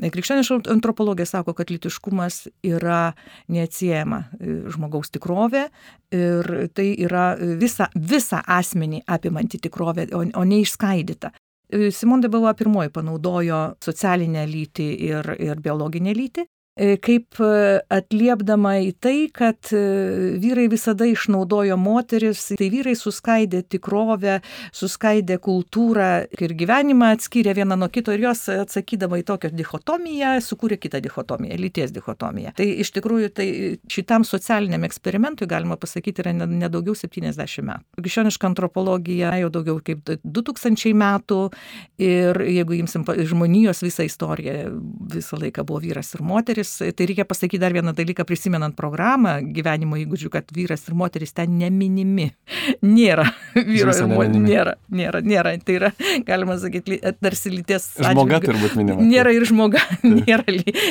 Krikščioniška 0.00 0.60
antropologija 0.72 1.26
sako, 1.26 1.54
kad 1.54 1.70
litiškumas 1.70 2.46
yra 2.66 3.12
neatsiejama 3.52 4.22
e, 4.40 4.54
žmogaus 4.72 5.12
tikrovė 5.12 5.66
ir 6.16 6.50
tai 6.74 6.88
yra 7.04 7.34
visa, 7.60 7.90
visa 7.94 8.40
asmenį 8.46 9.02
apimanti 9.06 9.60
tikrovė, 9.60 10.08
o, 10.16 10.24
o 10.24 10.46
neišskaidyta. 10.48 11.32
E, 11.70 11.90
Simon 11.94 12.24
de 12.24 12.30
Beauvoir 12.32 12.56
pirmoji 12.58 12.94
panaudojo 12.94 13.60
socialinę 13.84 14.46
lytį 14.48 14.88
ir, 15.10 15.34
ir 15.38 15.60
biologinę 15.60 16.16
lytį 16.16 16.46
E, 16.46 16.59
kaip 16.78 17.40
e, 17.42 17.80
atliepdama 17.92 18.76
į 18.86 18.92
tai, 19.02 19.16
kad 19.34 19.72
e, 19.74 19.80
vyrai 20.40 20.66
visada 20.70 21.06
išnaudojo 21.08 21.76
moteris, 21.80 22.46
tai 22.56 22.70
vyrai 22.72 22.94
suskaidė 22.96 23.62
tikrovę, 23.68 24.38
suskaidė 24.76 25.40
kultūrą 25.42 26.10
ir 26.40 26.54
gyvenimą, 26.56 27.12
atskyrė 27.16 27.54
vieną 27.58 27.76
nuo 27.80 27.90
kito 27.92 28.14
ir 28.14 28.24
jos 28.24 28.46
atsakydama 28.54 29.20
į 29.20 29.26
tokią 29.28 29.52
dichotomiją, 29.58 30.36
sukūrė 30.44 30.78
kitą 30.80 31.02
dichotomiją, 31.04 31.58
lyties 31.60 31.92
dichotomiją. 31.96 32.54
Tai 32.56 32.68
iš 32.84 32.92
tikrųjų 32.96 33.32
tai 33.34 33.48
šitam 33.90 34.24
socialiniam 34.28 34.86
eksperimentui, 34.88 35.50
galima 35.50 35.76
pasakyti, 35.80 36.24
yra 36.24 36.34
nedaugiau 36.38 36.94
ne 36.94 37.34
70 37.34 37.66
metų. 37.66 38.00
Krikščioniška 38.00 38.48
antropologija 38.48 39.34
jau 39.42 39.52
daugiau 39.52 39.82
kaip 39.84 40.14
2000 40.24 40.94
metų 40.96 41.42
ir 42.00 42.40
jeigu 42.46 42.78
imsim 42.78 43.04
žmonijos 43.04 43.82
visą 43.84 44.06
istoriją, 44.08 44.70
visą 45.12 45.38
laiką 45.40 45.66
buvo 45.66 45.82
vyras 45.84 46.14
ir 46.14 46.24
moteris, 46.24 46.59
moteris, 46.60 46.96
tai 46.96 47.06
reikia 47.06 47.24
pasakyti 47.24 47.58
dar 47.58 47.72
vieną 47.72 47.92
dalyką, 47.94 48.24
prisimenant 48.24 48.76
programą 48.76 49.40
gyvenimo 49.52 49.96
įgūdžių, 49.96 50.30
kad 50.30 50.50
vyras 50.52 50.86
ir 50.88 50.94
moteris 50.94 51.32
ten 51.32 51.58
neminimi. 51.58 52.30
Nėra 52.82 53.26
vyro 53.54 53.94
ir 53.94 54.06
moteris. 54.06 54.44
Nėra, 54.44 54.76
nėra, 54.90 55.20
nėra. 55.22 55.56
Tai 55.64 55.74
yra, 55.74 55.92
galima 56.26 56.58
sakyti, 56.58 57.00
tarsi 57.20 57.50
lyties. 57.50 57.94
Žmoga 57.98 58.40
turbūt 58.44 58.76
minima. 58.76 59.00
Nėra 59.00 59.32
ir 59.34 59.46
žmoga, 59.48 59.82
nėra, 60.04 60.44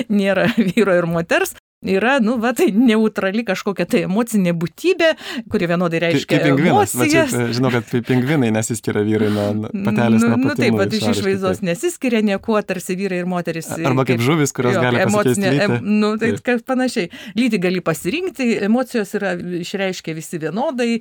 nėra 0.10 0.50
vyro 0.58 0.96
ir 0.98 1.10
moters, 1.10 1.56
yra, 1.86 2.20
nu, 2.20 2.36
va, 2.38 2.52
tai 2.54 2.70
neutrali 2.76 3.44
kažkokia 3.48 3.86
tai 3.90 4.02
emocinė 4.08 4.52
būtybė, 4.60 5.10
kuri 5.52 5.70
vienodai 5.72 6.02
reiškia. 6.04 6.40
Kaip 6.40 6.48
pingvinas, 6.50 6.96
čia, 7.12 7.26
žinau, 7.56 7.72
kad 7.74 7.88
pingvinai 8.08 8.52
nesiskiria 8.56 9.04
vyrai 9.08 9.30
nuo 9.34 9.48
patelės. 9.72 10.26
Nu, 10.26 10.34
nuo 10.36 10.40
nu 10.50 10.56
taip, 10.60 10.76
bet 10.80 10.96
iš 10.98 11.08
išvaizdos 11.14 11.64
nesiskiria 11.66 12.22
niekuo, 12.26 12.60
tarsi 12.68 12.98
vyrai 13.00 13.22
ir 13.24 13.30
moteris. 13.32 13.72
Arba 13.80 14.04
kaip, 14.04 14.20
kaip 14.20 14.28
žuvis, 14.28 14.56
kurios 14.56 14.76
jo, 14.76 14.84
gali 14.84 15.04
emocinė. 15.06 15.54
Em, 15.66 15.78
nu, 16.02 16.14
tai 16.20 16.34
kaip 16.44 16.66
panašiai. 16.68 17.12
Lyti 17.40 17.62
gali 17.64 17.84
pasirinkti, 17.86 18.52
emocijos 18.68 19.16
yra 19.20 19.36
išreiškia 19.64 20.18
visi 20.18 20.42
vienodai. 20.42 20.98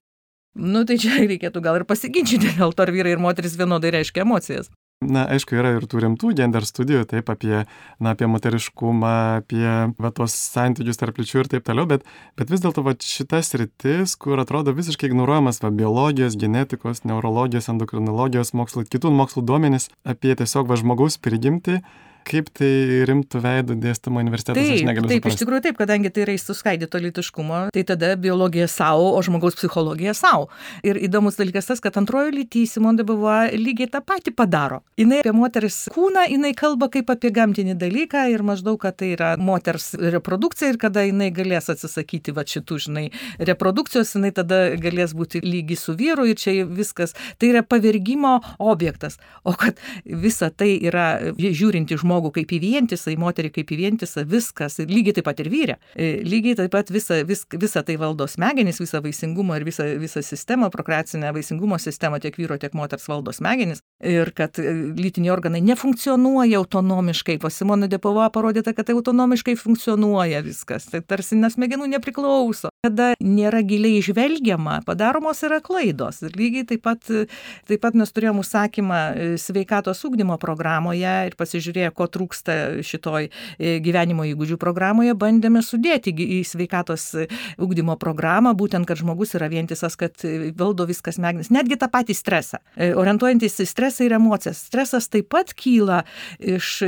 Nu, 0.59 0.83
tai 0.89 0.97
čia 0.99 1.21
reikėtų 1.21 1.63
gal 1.63 1.79
ir 1.79 1.87
pasiginčyti 1.87 2.55
dėl 2.59 2.73
to, 2.75 2.87
ar 2.87 2.95
vyrai 2.95 3.15
ir 3.17 3.23
moteris 3.23 3.59
vienodai 3.59 3.99
reiškia 3.99 4.25
emocijas. 4.25 4.71
Na, 4.99 5.23
aišku, 5.31 5.55
yra 5.55 5.77
ir 5.77 5.85
tų 5.87 6.01
rimtų 6.03 6.33
gender 6.35 6.65
studijų, 6.67 7.05
taip, 7.07 7.29
apie, 7.31 7.61
na, 8.03 8.15
apie 8.17 8.27
moteriškumą, 8.27 9.11
apie 9.39 9.63
va, 9.95 10.11
tuos 10.11 10.35
santykius 10.35 10.99
tarp 10.99 11.21
lyčių 11.23 11.45
ir 11.45 11.51
taip 11.53 11.69
toliau, 11.69 11.87
bet, 11.87 12.03
bet 12.35 12.51
vis 12.51 12.65
dėlto 12.65 12.83
va, 12.83 12.97
šitas 12.99 13.53
rytis, 13.61 14.17
kur 14.19 14.43
atrodo 14.43 14.75
visiškai 14.75 15.07
ignoruojamas 15.13 15.63
va, 15.63 15.71
biologijos, 15.71 16.35
genetikos, 16.43 17.05
neurologijos, 17.07 17.71
endokrinologijos 17.71 18.51
mokslo, 18.59 18.83
kitų 18.91 19.15
mokslų 19.15 19.47
duomenys 19.47 19.87
apie 20.03 20.35
tiesiog 20.35 20.67
va, 20.67 20.81
žmogaus 20.83 21.21
prigimti, 21.23 21.79
kaip 22.29 22.51
tai 22.57 22.71
rimtų 23.09 23.41
veidų 23.45 23.77
dėstama 23.83 24.23
universitetas, 24.23 24.61
taip, 24.61 24.77
aš 24.77 24.87
negaliu. 24.87 25.11
Taip, 25.11 25.29
iš 25.31 25.39
tikrųjų 25.41 25.65
taip, 25.69 25.79
kadangi 25.81 26.13
tai 26.13 26.25
yra 26.27 26.37
suskaidyto 26.41 27.01
lytiškumo, 27.03 27.61
tai 27.75 27.85
tada 27.89 28.13
biologija 28.21 28.69
savo, 28.71 29.11
o 29.17 29.23
žmogaus 29.25 29.57
psichologija 29.59 30.15
savo. 30.17 30.49
Ir 30.87 31.01
įdomus 31.09 31.39
dalykas 31.41 31.71
tas, 31.71 31.83
kad 31.85 31.97
antrojo 32.01 32.33
lytį 32.35 32.65
Simon 32.69 32.99
de 32.99 33.07
Beauvoir 33.09 33.55
lygiai 33.57 33.91
tą 33.93 34.03
patį 34.05 34.35
padaro. 34.37 34.83
Jis 34.99 35.11
apie 35.21 35.35
moters 35.37 35.79
kūną, 35.95 36.27
jinai 36.33 36.53
kalba 36.59 36.91
kaip 36.93 37.11
apie 37.15 37.33
gamtinį 37.35 37.77
dalyką 37.81 38.27
ir 38.33 38.45
maždaug, 38.47 38.79
kad 38.83 38.99
tai 39.01 39.13
yra 39.15 39.33
moters 39.41 39.93
reprodukcija 39.99 40.73
ir 40.73 40.81
kada 40.81 41.05
jinai 41.07 41.31
galės 41.35 41.71
atsisakyti 41.73 42.35
va 42.37 42.45
šitų, 42.49 42.81
žinai, 42.89 43.07
reprodukcijos, 43.39 44.15
jinai 44.17 44.33
tada 44.37 44.61
galės 44.81 45.15
būti 45.17 45.43
lygi 45.45 45.79
su 45.79 45.97
vyru 45.99 46.29
ir 46.29 46.39
čia 46.41 46.67
viskas. 46.67 47.15
Tai 47.39 47.53
yra 47.53 47.65
pavergimo 47.67 48.39
objektas. 48.59 49.19
O 49.45 49.55
kad 49.59 49.79
visa 50.05 50.51
tai 50.51 50.75
yra 50.77 51.09
žiūrinti 51.39 51.99
žmogų 51.99 52.18
žmogų 52.19 52.33
kaip 52.39 52.53
į 52.53 52.59
vientisą, 52.63 53.13
į 53.13 53.19
moterį 53.21 53.51
kaip 53.55 53.71
į 53.71 53.79
vientisą, 53.79 54.25
viskas, 54.27 54.79
lygiai 54.79 55.15
taip 55.17 55.27
pat 55.29 55.41
ir 55.41 55.49
vyrė. 55.53 55.77
E, 55.95 56.23
lygiai 56.27 56.57
taip 56.59 56.73
pat 56.73 56.91
visa, 56.91 57.23
vis, 57.25 57.45
visa 57.53 57.83
tai 57.83 57.97
valdo 57.97 58.27
smegenys, 58.27 58.81
visą 58.81 59.01
vaisingumą 59.03 59.59
ir 59.59 59.67
visą, 59.69 59.87
visą 59.99 60.23
sistemą, 60.23 60.71
prokreacinę 60.71 61.33
vaisingumo 61.33 61.79
sistemą 61.79 62.21
tiek 62.21 62.37
vyro, 62.37 62.59
tiek 62.59 62.75
moters 62.75 63.07
valdo 63.09 63.33
smegenys. 63.33 63.83
Ir 64.03 64.33
kad 64.35 64.59
e, 64.59 64.73
lytiniai 64.99 65.33
organai 65.35 65.63
nefunkcionuoja 65.63 66.59
autonomiškai. 66.59 67.39
Po 67.39 67.51
Simono 67.51 67.89
Depova 67.89 68.29
parodyta, 68.35 68.75
kad 68.75 68.89
tai 68.89 68.97
autonomiškai 68.99 69.57
funkcionuoja 69.59 70.43
viskas. 70.47 70.89
Tai 70.91 71.03
tarsi 71.07 71.39
nuo 71.39 71.51
smegenų 71.53 71.91
nepriklauso. 71.95 72.73
kada 72.83 73.13
nėra 73.19 73.63
giliai 73.67 73.99
žvelgiama, 74.05 74.79
padaromos 74.87 75.41
yra 75.47 75.59
klaidos. 75.65 76.23
Ir 76.23 76.37
lygiai 76.39 76.67
taip 76.69 76.85
pat, 76.87 77.03
taip 77.69 77.83
pat 77.83 77.97
mes 77.99 78.13
turėjome 78.15 78.45
užsakymą 78.45 78.99
e, 78.99 79.27
sveikatos 79.41 80.05
ūkdymo 80.07 80.39
programoje 80.41 81.15
ir 81.29 81.37
pasižiūrėję, 81.39 81.91
ko 81.97 82.08
trūksta 82.13 82.57
šitoj 82.87 83.29
e, 83.29 83.79
gyvenimo 83.85 84.27
įgūdžių 84.29 84.59
programoje, 84.61 85.15
bandėme 85.19 85.63
sudėti 85.65 86.13
į 86.13 86.41
sveikatos 86.49 87.11
ūkdymo 87.61 87.99
programą, 88.01 88.55
būtent, 88.59 88.89
kad 88.89 89.01
žmogus 89.01 89.35
yra 89.39 89.51
vientisas, 89.53 89.97
kad 89.99 90.17
valdo 90.59 90.89
viskas 90.89 91.19
smegenis, 91.19 91.53
netgi 91.55 91.79
tą 91.81 91.91
patį 91.93 92.17
stresą. 92.17 92.63
E, 92.77 92.91
orientuojantis 92.99 93.61
į 93.65 93.69
stresą 93.69 94.07
ir 94.07 94.17
emocijas. 94.19 94.65
Stresas 94.69 95.09
taip 95.13 95.31
pat 95.33 95.53
kyla 95.59 96.03
iš 96.39 96.79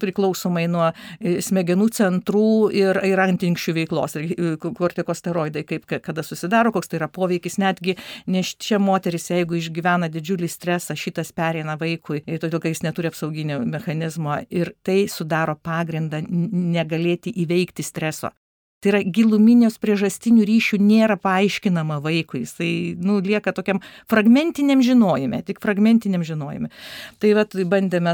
priklausomai 0.00 0.66
nuo 0.70 0.90
smegenų 1.20 1.88
centrų 1.96 2.70
ir, 2.74 3.00
ir 3.06 3.22
antinkščių 3.22 3.74
veiklos. 3.80 4.16
Kortikosteroidai, 4.62 5.64
kaip 5.68 5.86
kada 5.86 6.24
susidaro, 6.26 6.72
koks 6.74 6.90
tai 6.90 7.00
yra 7.00 7.08
poveikis, 7.12 7.58
netgi 7.62 7.96
neščia 8.30 8.80
moteris, 8.82 9.30
jeigu 9.32 9.58
išgyvena 9.58 10.10
didžiulį 10.12 10.48
stresą, 10.50 10.96
šitas 10.98 11.32
pereina 11.36 11.76
vaikui, 11.80 12.22
todėl 12.26 12.62
kad 12.62 12.72
jis 12.72 12.84
neturi 12.86 13.10
apsauginio 13.10 13.60
mechanizmo 13.66 14.35
ir 14.50 14.72
tai 14.82 15.06
sudaro 15.08 15.56
pagrindą 15.62 16.22
negalėti 16.28 17.32
įveikti 17.44 17.84
streso. 17.86 18.32
Tai 18.84 18.92
yra 18.92 19.00
giluminios 19.08 19.78
priežastinių 19.80 20.44
ryšių 20.46 20.78
nėra 20.84 21.16
paaiškinama 21.20 21.96
vaikui, 22.04 22.42
jisai 22.44 22.70
nu, 23.00 23.18
lieka 23.24 23.54
tokiam 23.56 23.80
fragmentiniam 24.10 24.84
žinojime, 24.84 25.40
tik 25.46 25.62
fragmentiniam 25.64 26.24
žinojime. 26.26 26.68
Tai 27.22 27.34
vat, 27.38 27.56
bandėme 27.56 28.12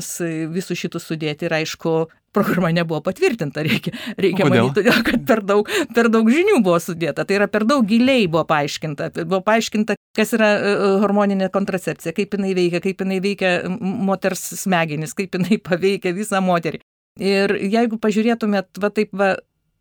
visus 0.55 0.79
šitus 0.79 1.11
sudėti 1.11 1.49
ir 1.49 1.57
aišku, 1.59 1.97
programa 2.33 2.71
nebuvo 2.73 3.01
patvirtinta, 3.05 3.63
reikia, 3.67 3.93
reikia 4.17 4.47
manyti, 4.49 4.81
todėl 4.81 5.03
kad 5.05 5.27
per 5.29 5.43
daug, 5.45 5.69
per 5.93 6.09
daug 6.13 6.31
žinių 6.33 6.63
buvo 6.65 6.79
sudėta, 6.81 7.27
tai 7.29 7.37
yra 7.41 7.49
per 7.53 7.67
daug 7.69 7.85
giliai 7.89 8.25
buvo 8.31 8.47
paaiškinta, 8.49 9.11
buvo 9.21 9.43
paaiškinta, 9.45 9.99
kas 10.17 10.33
yra 10.39 10.55
e, 10.55 10.73
e, 10.73 10.89
hormoninė 11.03 11.51
kontracepcija, 11.53 12.15
kaip 12.17 12.39
jinai 12.39 12.55
veikia, 12.57 12.81
kaip 12.85 13.05
jinai 13.05 13.21
veikia 13.25 13.53
moters 13.69 14.47
smegenis, 14.63 15.13
kaip 15.19 15.37
jinai 15.37 15.61
paveikia 15.61 16.15
visą 16.17 16.41
moterį. 16.45 16.81
Ir 17.21 17.53
jeigu 17.61 17.99
pažiūrėtumėt, 18.01 18.81
va 18.81 18.89
taip, 18.95 19.13
va, 19.13 19.35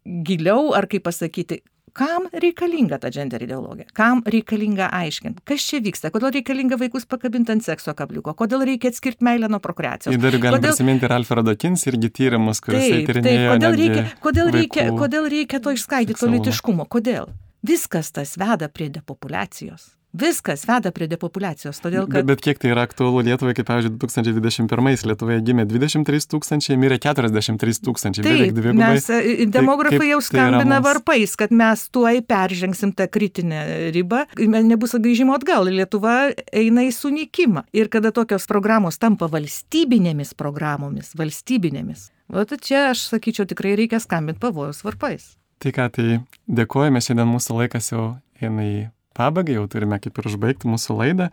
giliau, 0.05 0.71
ar 0.77 0.87
kaip 0.91 1.05
pasakyti, 1.05 1.61
kam 1.93 2.27
reikalinga 2.31 2.97
ta 3.03 3.11
gender 3.11 3.43
ideologija, 3.43 3.89
kam 3.97 4.21
reikalinga 4.33 4.87
aiškinti, 4.95 5.43
kas 5.47 5.65
čia 5.67 5.81
vyksta, 5.83 6.11
kodėl 6.13 6.33
reikalinga 6.37 6.79
vaikus 6.79 7.05
pakabinti 7.09 7.53
ant 7.55 7.65
sekso 7.65 7.93
kabliuko, 7.97 8.33
kodėl 8.39 8.63
reikia 8.67 8.91
atskirti 8.93 9.25
meilę 9.27 9.51
nuo 9.51 9.59
prokreacijos. 9.63 10.15
Ir 10.15 10.23
dar 10.23 10.37
galime 10.37 10.57
kodėl... 10.57 10.71
prisiminti 10.71 11.07
ir 11.07 11.15
Alfredo 11.17 11.55
Kins 11.59 11.85
irgi 11.91 12.11
tyrimus, 12.21 12.63
kuriuose 12.63 13.01
tyrinėjo. 13.09 13.55
Kodėl 13.55 13.79
reikia, 13.83 14.05
kodėl, 14.23 14.51
reikia, 14.55 14.89
kodėl 15.03 15.31
reikia 15.35 15.63
to 15.63 15.75
išskaidyto 15.75 16.31
litiškumo, 16.31 16.87
kodėl? 16.91 17.31
Viskas 17.67 18.09
tas 18.15 18.37
veda 18.41 18.71
prie 18.71 18.89
depopulacijos. 18.93 19.91
Viskas 20.11 20.65
veda 20.67 20.91
prie 20.91 21.07
depopulacijos, 21.07 21.77
todėl 21.79 22.03
kad... 22.09 22.25
Bet, 22.25 22.27
bet 22.27 22.41
kiek 22.43 22.57
tai 22.59 22.73
yra 22.73 22.83
aktualu 22.83 23.21
Lietuvai, 23.23 23.53
kaip, 23.55 23.67
pavyzdžiui, 23.69 23.93
2021 24.01 25.07
Lietuvoje 25.07 25.39
gimė 25.47 25.63
23 25.69 26.27
tūkstančiai, 26.33 26.75
mirė 26.81 26.97
43 26.99 27.79
tūkstančiai, 27.85 28.25
beveik 28.27 28.51
dvigubai. 28.57 28.89
Mes, 28.97 29.07
e, 29.07 29.47
demografai 29.47 30.01
tai 30.03 30.11
jau 30.11 30.19
skambina 30.27 30.81
tai 30.81 30.83
varpais, 30.89 31.37
kad 31.39 31.55
mes 31.55 31.85
tuoj 31.95 32.19
peržengsim 32.27 32.91
tą 32.97 33.07
kritinę 33.07 33.63
ribą, 33.95 34.25
nebus 34.35 34.97
grįžimo 34.99 35.39
atgal, 35.39 35.71
Lietuva 35.71 36.17
eina 36.51 36.83
į 36.83 36.91
sunikimą. 36.99 37.69
Ir 37.71 37.87
kada 37.93 38.11
tokios 38.11 38.49
programos 38.51 38.99
tampa 38.99 39.31
valstybinėmis 39.31 40.35
programomis, 40.35 41.15
valstybinėmis, 41.15 42.09
o 42.35 42.43
tai 42.43 42.59
čia 42.59 42.89
aš 42.91 43.07
sakyčiau 43.13 43.47
tikrai 43.47 43.77
reikia 43.79 44.03
skambinti 44.03 44.43
pavojus 44.43 44.83
varpais. 44.83 45.37
Tai 45.61 45.71
ką, 45.71 45.91
tai 45.95 46.23
dėkojame, 46.51 46.99
šiandien 46.99 47.29
mūsų 47.31 47.61
laikas 47.63 47.93
jau 47.93 48.09
eina 48.41 48.65
į 48.65 48.81
pabaigai, 49.17 49.57
jau 49.59 49.67
turime 49.71 49.99
kaip 50.01 50.17
ir 50.17 50.29
užbaigti 50.31 50.69
mūsų 50.71 50.97
laidą. 50.99 51.29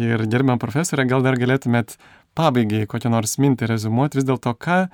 Ir 0.00 0.24
gerbiam 0.32 0.60
profesorė, 0.60 1.04
gal 1.08 1.24
dar 1.24 1.36
galėtumėt 1.36 1.98
pabaigai 2.38 2.86
kokią 2.88 3.12
nors 3.12 3.36
mintį 3.42 3.68
rezumuoti 3.68 4.20
vis 4.20 4.28
dėlto, 4.28 4.54
ką 4.56 4.86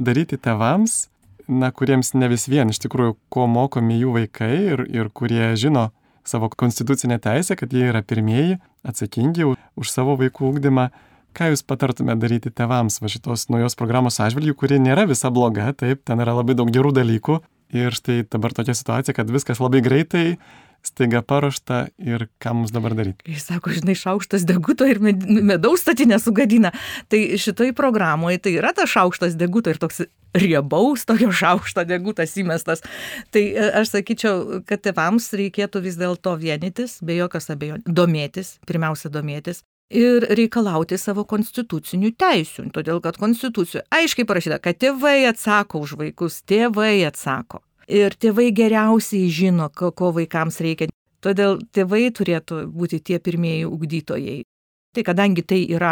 daryti 0.00 0.38
tevams, 0.40 1.06
na, 1.48 1.70
kuriems 1.70 2.14
ne 2.16 2.28
vis 2.32 2.46
vien 2.48 2.72
iš 2.72 2.80
tikrųjų, 2.86 3.16
ko 3.32 3.46
mokomi 3.50 4.00
jų 4.00 4.14
vaikai 4.16 4.54
ir, 4.72 4.84
ir 4.90 5.10
kurie 5.12 5.52
žino 5.60 5.90
savo 6.26 6.48
konstitucinę 6.50 7.20
teisę, 7.22 7.56
kad 7.56 7.72
jie 7.72 7.86
yra 7.90 8.02
pirmieji 8.02 8.58
atsakingi 8.86 9.46
už 9.46 9.90
savo 9.92 10.16
vaikų 10.18 10.50
ūkdymą. 10.50 10.88
Ką 11.36 11.50
jūs 11.52 11.62
patartumėte 11.68 12.22
daryti 12.24 12.50
tevams 12.50 12.96
va 13.02 13.10
šitos 13.12 13.50
naujos 13.52 13.76
programos 13.76 14.16
atžvilgių, 14.24 14.54
kuri 14.56 14.80
nėra 14.80 15.04
visa 15.06 15.28
bloga, 15.30 15.68
taip, 15.76 16.00
ten 16.08 16.22
yra 16.24 16.32
labai 16.38 16.56
daug 16.56 16.70
gerų 16.72 16.94
dalykų. 16.96 17.42
Ir 17.76 17.92
štai 17.92 18.22
dabar 18.30 18.54
tokia 18.56 18.72
situacija, 18.78 19.12
kad 19.14 19.30
viskas 19.30 19.60
labai 19.60 19.82
greitai, 19.84 20.38
staiga 20.86 21.22
paruošta 21.26 21.86
ir 21.98 22.28
ką 22.42 22.54
mums 22.56 22.74
dabar 22.74 22.94
daryti. 22.98 23.26
Jis 23.30 23.48
sako, 23.50 23.74
žinai, 23.76 23.96
šaukštas 23.98 24.46
deguto 24.48 24.86
ir 24.88 25.00
medaus 25.02 25.84
statinę 25.84 26.18
sugadina. 26.22 26.72
Tai 27.12 27.20
šitoj 27.40 27.74
programoje 27.76 28.40
tai 28.46 28.56
yra 28.60 28.72
tas 28.76 28.90
šaukštas 28.92 29.36
deguto 29.38 29.72
ir 29.72 29.80
toks 29.82 30.04
riebaus 30.36 31.06
tokio 31.08 31.30
šaukšto 31.32 31.84
degutas 31.88 32.36
įmestas. 32.40 32.84
Tai 33.34 33.42
e, 33.42 33.70
aš 33.80 33.94
sakyčiau, 33.94 34.60
kad 34.68 34.82
tėvams 34.84 35.30
reikėtų 35.38 35.82
vis 35.84 35.98
dėlto 36.00 36.36
vienytis, 36.40 37.00
be 37.04 37.18
jokios 37.20 37.50
abejonės, 37.52 37.86
domėtis, 37.86 38.56
pirmiausia 38.68 39.12
domėtis. 39.12 39.62
Ir 39.86 40.24
reikalauti 40.34 40.96
savo 40.98 41.22
konstitucinių 41.30 42.10
teisių, 42.18 42.64
todėl 42.74 42.98
kad 43.04 43.20
konstitucijoje 43.22 43.84
aiškiai 43.94 44.26
parašyta, 44.26 44.58
kad 44.58 44.80
tėvai 44.82 45.20
atsako 45.30 45.84
už 45.84 45.94
vaikus, 46.00 46.40
tėvai 46.42 47.04
atsako 47.06 47.62
ir 47.88 48.16
tėvai 48.18 48.50
geriausiai 48.54 49.30
žino, 49.32 49.70
ko, 49.74 49.92
ko 49.92 50.12
vaikams 50.16 50.60
reikia. 50.64 50.90
Todėl 51.24 51.58
tėvai 51.74 52.10
turėtų 52.14 52.66
būti 52.70 53.00
tie 53.02 53.18
pirmieji 53.22 53.66
ugdytojai. 53.66 54.42
Tai 54.96 55.02
kadangi 55.04 55.42
tai 55.44 55.58
yra 55.76 55.90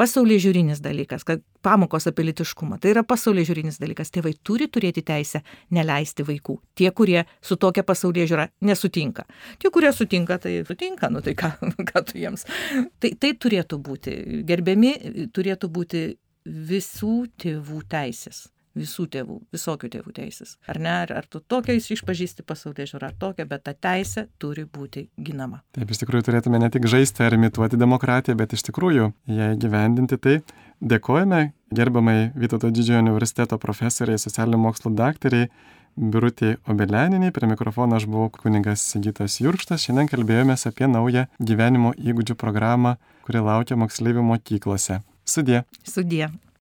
pasaulyje 0.00 0.46
žiūrinis 0.46 0.78
dalykas, 0.80 1.26
kad 1.28 1.42
pamokos 1.66 2.06
apie 2.08 2.24
litiškumą, 2.24 2.78
tai 2.80 2.94
yra 2.94 3.02
pasaulyje 3.04 3.50
žiūrinis 3.50 3.76
dalykas, 3.82 4.08
tėvai 4.14 4.32
turi 4.48 4.70
turėti 4.72 5.02
teisę 5.04 5.42
neleisti 5.76 6.24
vaikų. 6.24 6.56
Tie, 6.78 6.88
kurie 6.96 7.26
su 7.44 7.58
tokia 7.60 7.84
pasaulyje 7.84 8.30
žiūra 8.32 8.48
nesutinka. 8.64 9.26
Tie, 9.60 9.68
kurie 9.74 9.92
sutinka, 9.92 10.40
tai 10.40 10.62
sutinka, 10.64 11.12
nu 11.12 11.20
tai 11.26 11.36
ką, 11.36 11.52
ką 11.90 12.04
tu 12.08 12.16
jiems. 12.22 12.48
Tai, 12.96 13.12
tai 13.20 13.34
turėtų 13.36 13.82
būti, 13.90 14.18
gerbiami, 14.48 14.96
turėtų 15.36 15.72
būti 15.76 16.06
visų 16.46 17.16
tėvų 17.36 17.84
teisės 17.92 18.46
visų 18.76 19.06
tėvų, 19.12 19.38
visokių 19.54 19.90
tėvų 19.94 20.14
teisės. 20.16 20.56
Ar 20.68 20.80
ne, 20.82 20.92
ar, 21.04 21.12
ar 21.20 21.28
tu 21.30 21.40
tokia 21.40 21.76
išpažįsti 21.78 22.44
pasaulyje 22.46 22.92
žiūrą, 22.92 23.10
ar 23.10 23.18
tokia, 23.20 23.46
bet 23.48 23.64
ta 23.66 23.74
teisė 23.74 24.26
turi 24.42 24.66
būti 24.68 25.06
ginama. 25.16 25.62
Taip, 25.76 25.90
iš 25.90 26.02
tikrųjų 26.02 26.28
turėtume 26.28 26.60
ne 26.62 26.70
tik 26.72 26.88
žaisti 26.90 27.24
ar 27.26 27.36
imituoti 27.36 27.80
demokratiją, 27.80 28.36
bet 28.38 28.56
iš 28.56 28.66
tikrųjų 28.68 29.10
ją 29.38 29.48
gyvendinti. 29.62 30.20
Tai 30.20 30.36
dėkojame 30.80 31.40
gerbamai 31.74 32.18
Vytauto 32.36 32.70
didžiojo 32.70 33.00
universiteto 33.04 33.58
profesoriai, 33.62 34.20
socialinių 34.20 34.62
mokslų 34.68 34.94
daktariai. 34.98 35.50
Birutė 35.96 36.58
Obelianinė, 36.68 37.30
prie 37.32 37.48
mikrofono 37.48 37.96
aš 37.96 38.04
buvau 38.04 38.28
kuningas 38.28 38.82
Sigitas 38.84 39.38
Jurkštas, 39.40 39.86
šiandien 39.86 40.10
kalbėjomės 40.12 40.68
apie 40.68 40.90
naują 40.92 41.24
gyvenimo 41.40 41.94
įgūdžių 41.96 42.36
programą, 42.36 42.98
kuri 43.24 43.40
laukia 43.40 43.80
moksleivių 43.80 44.26
mokyklose. 44.34 45.00
Sudie. 45.24 45.64
Sudie. 45.88 46.28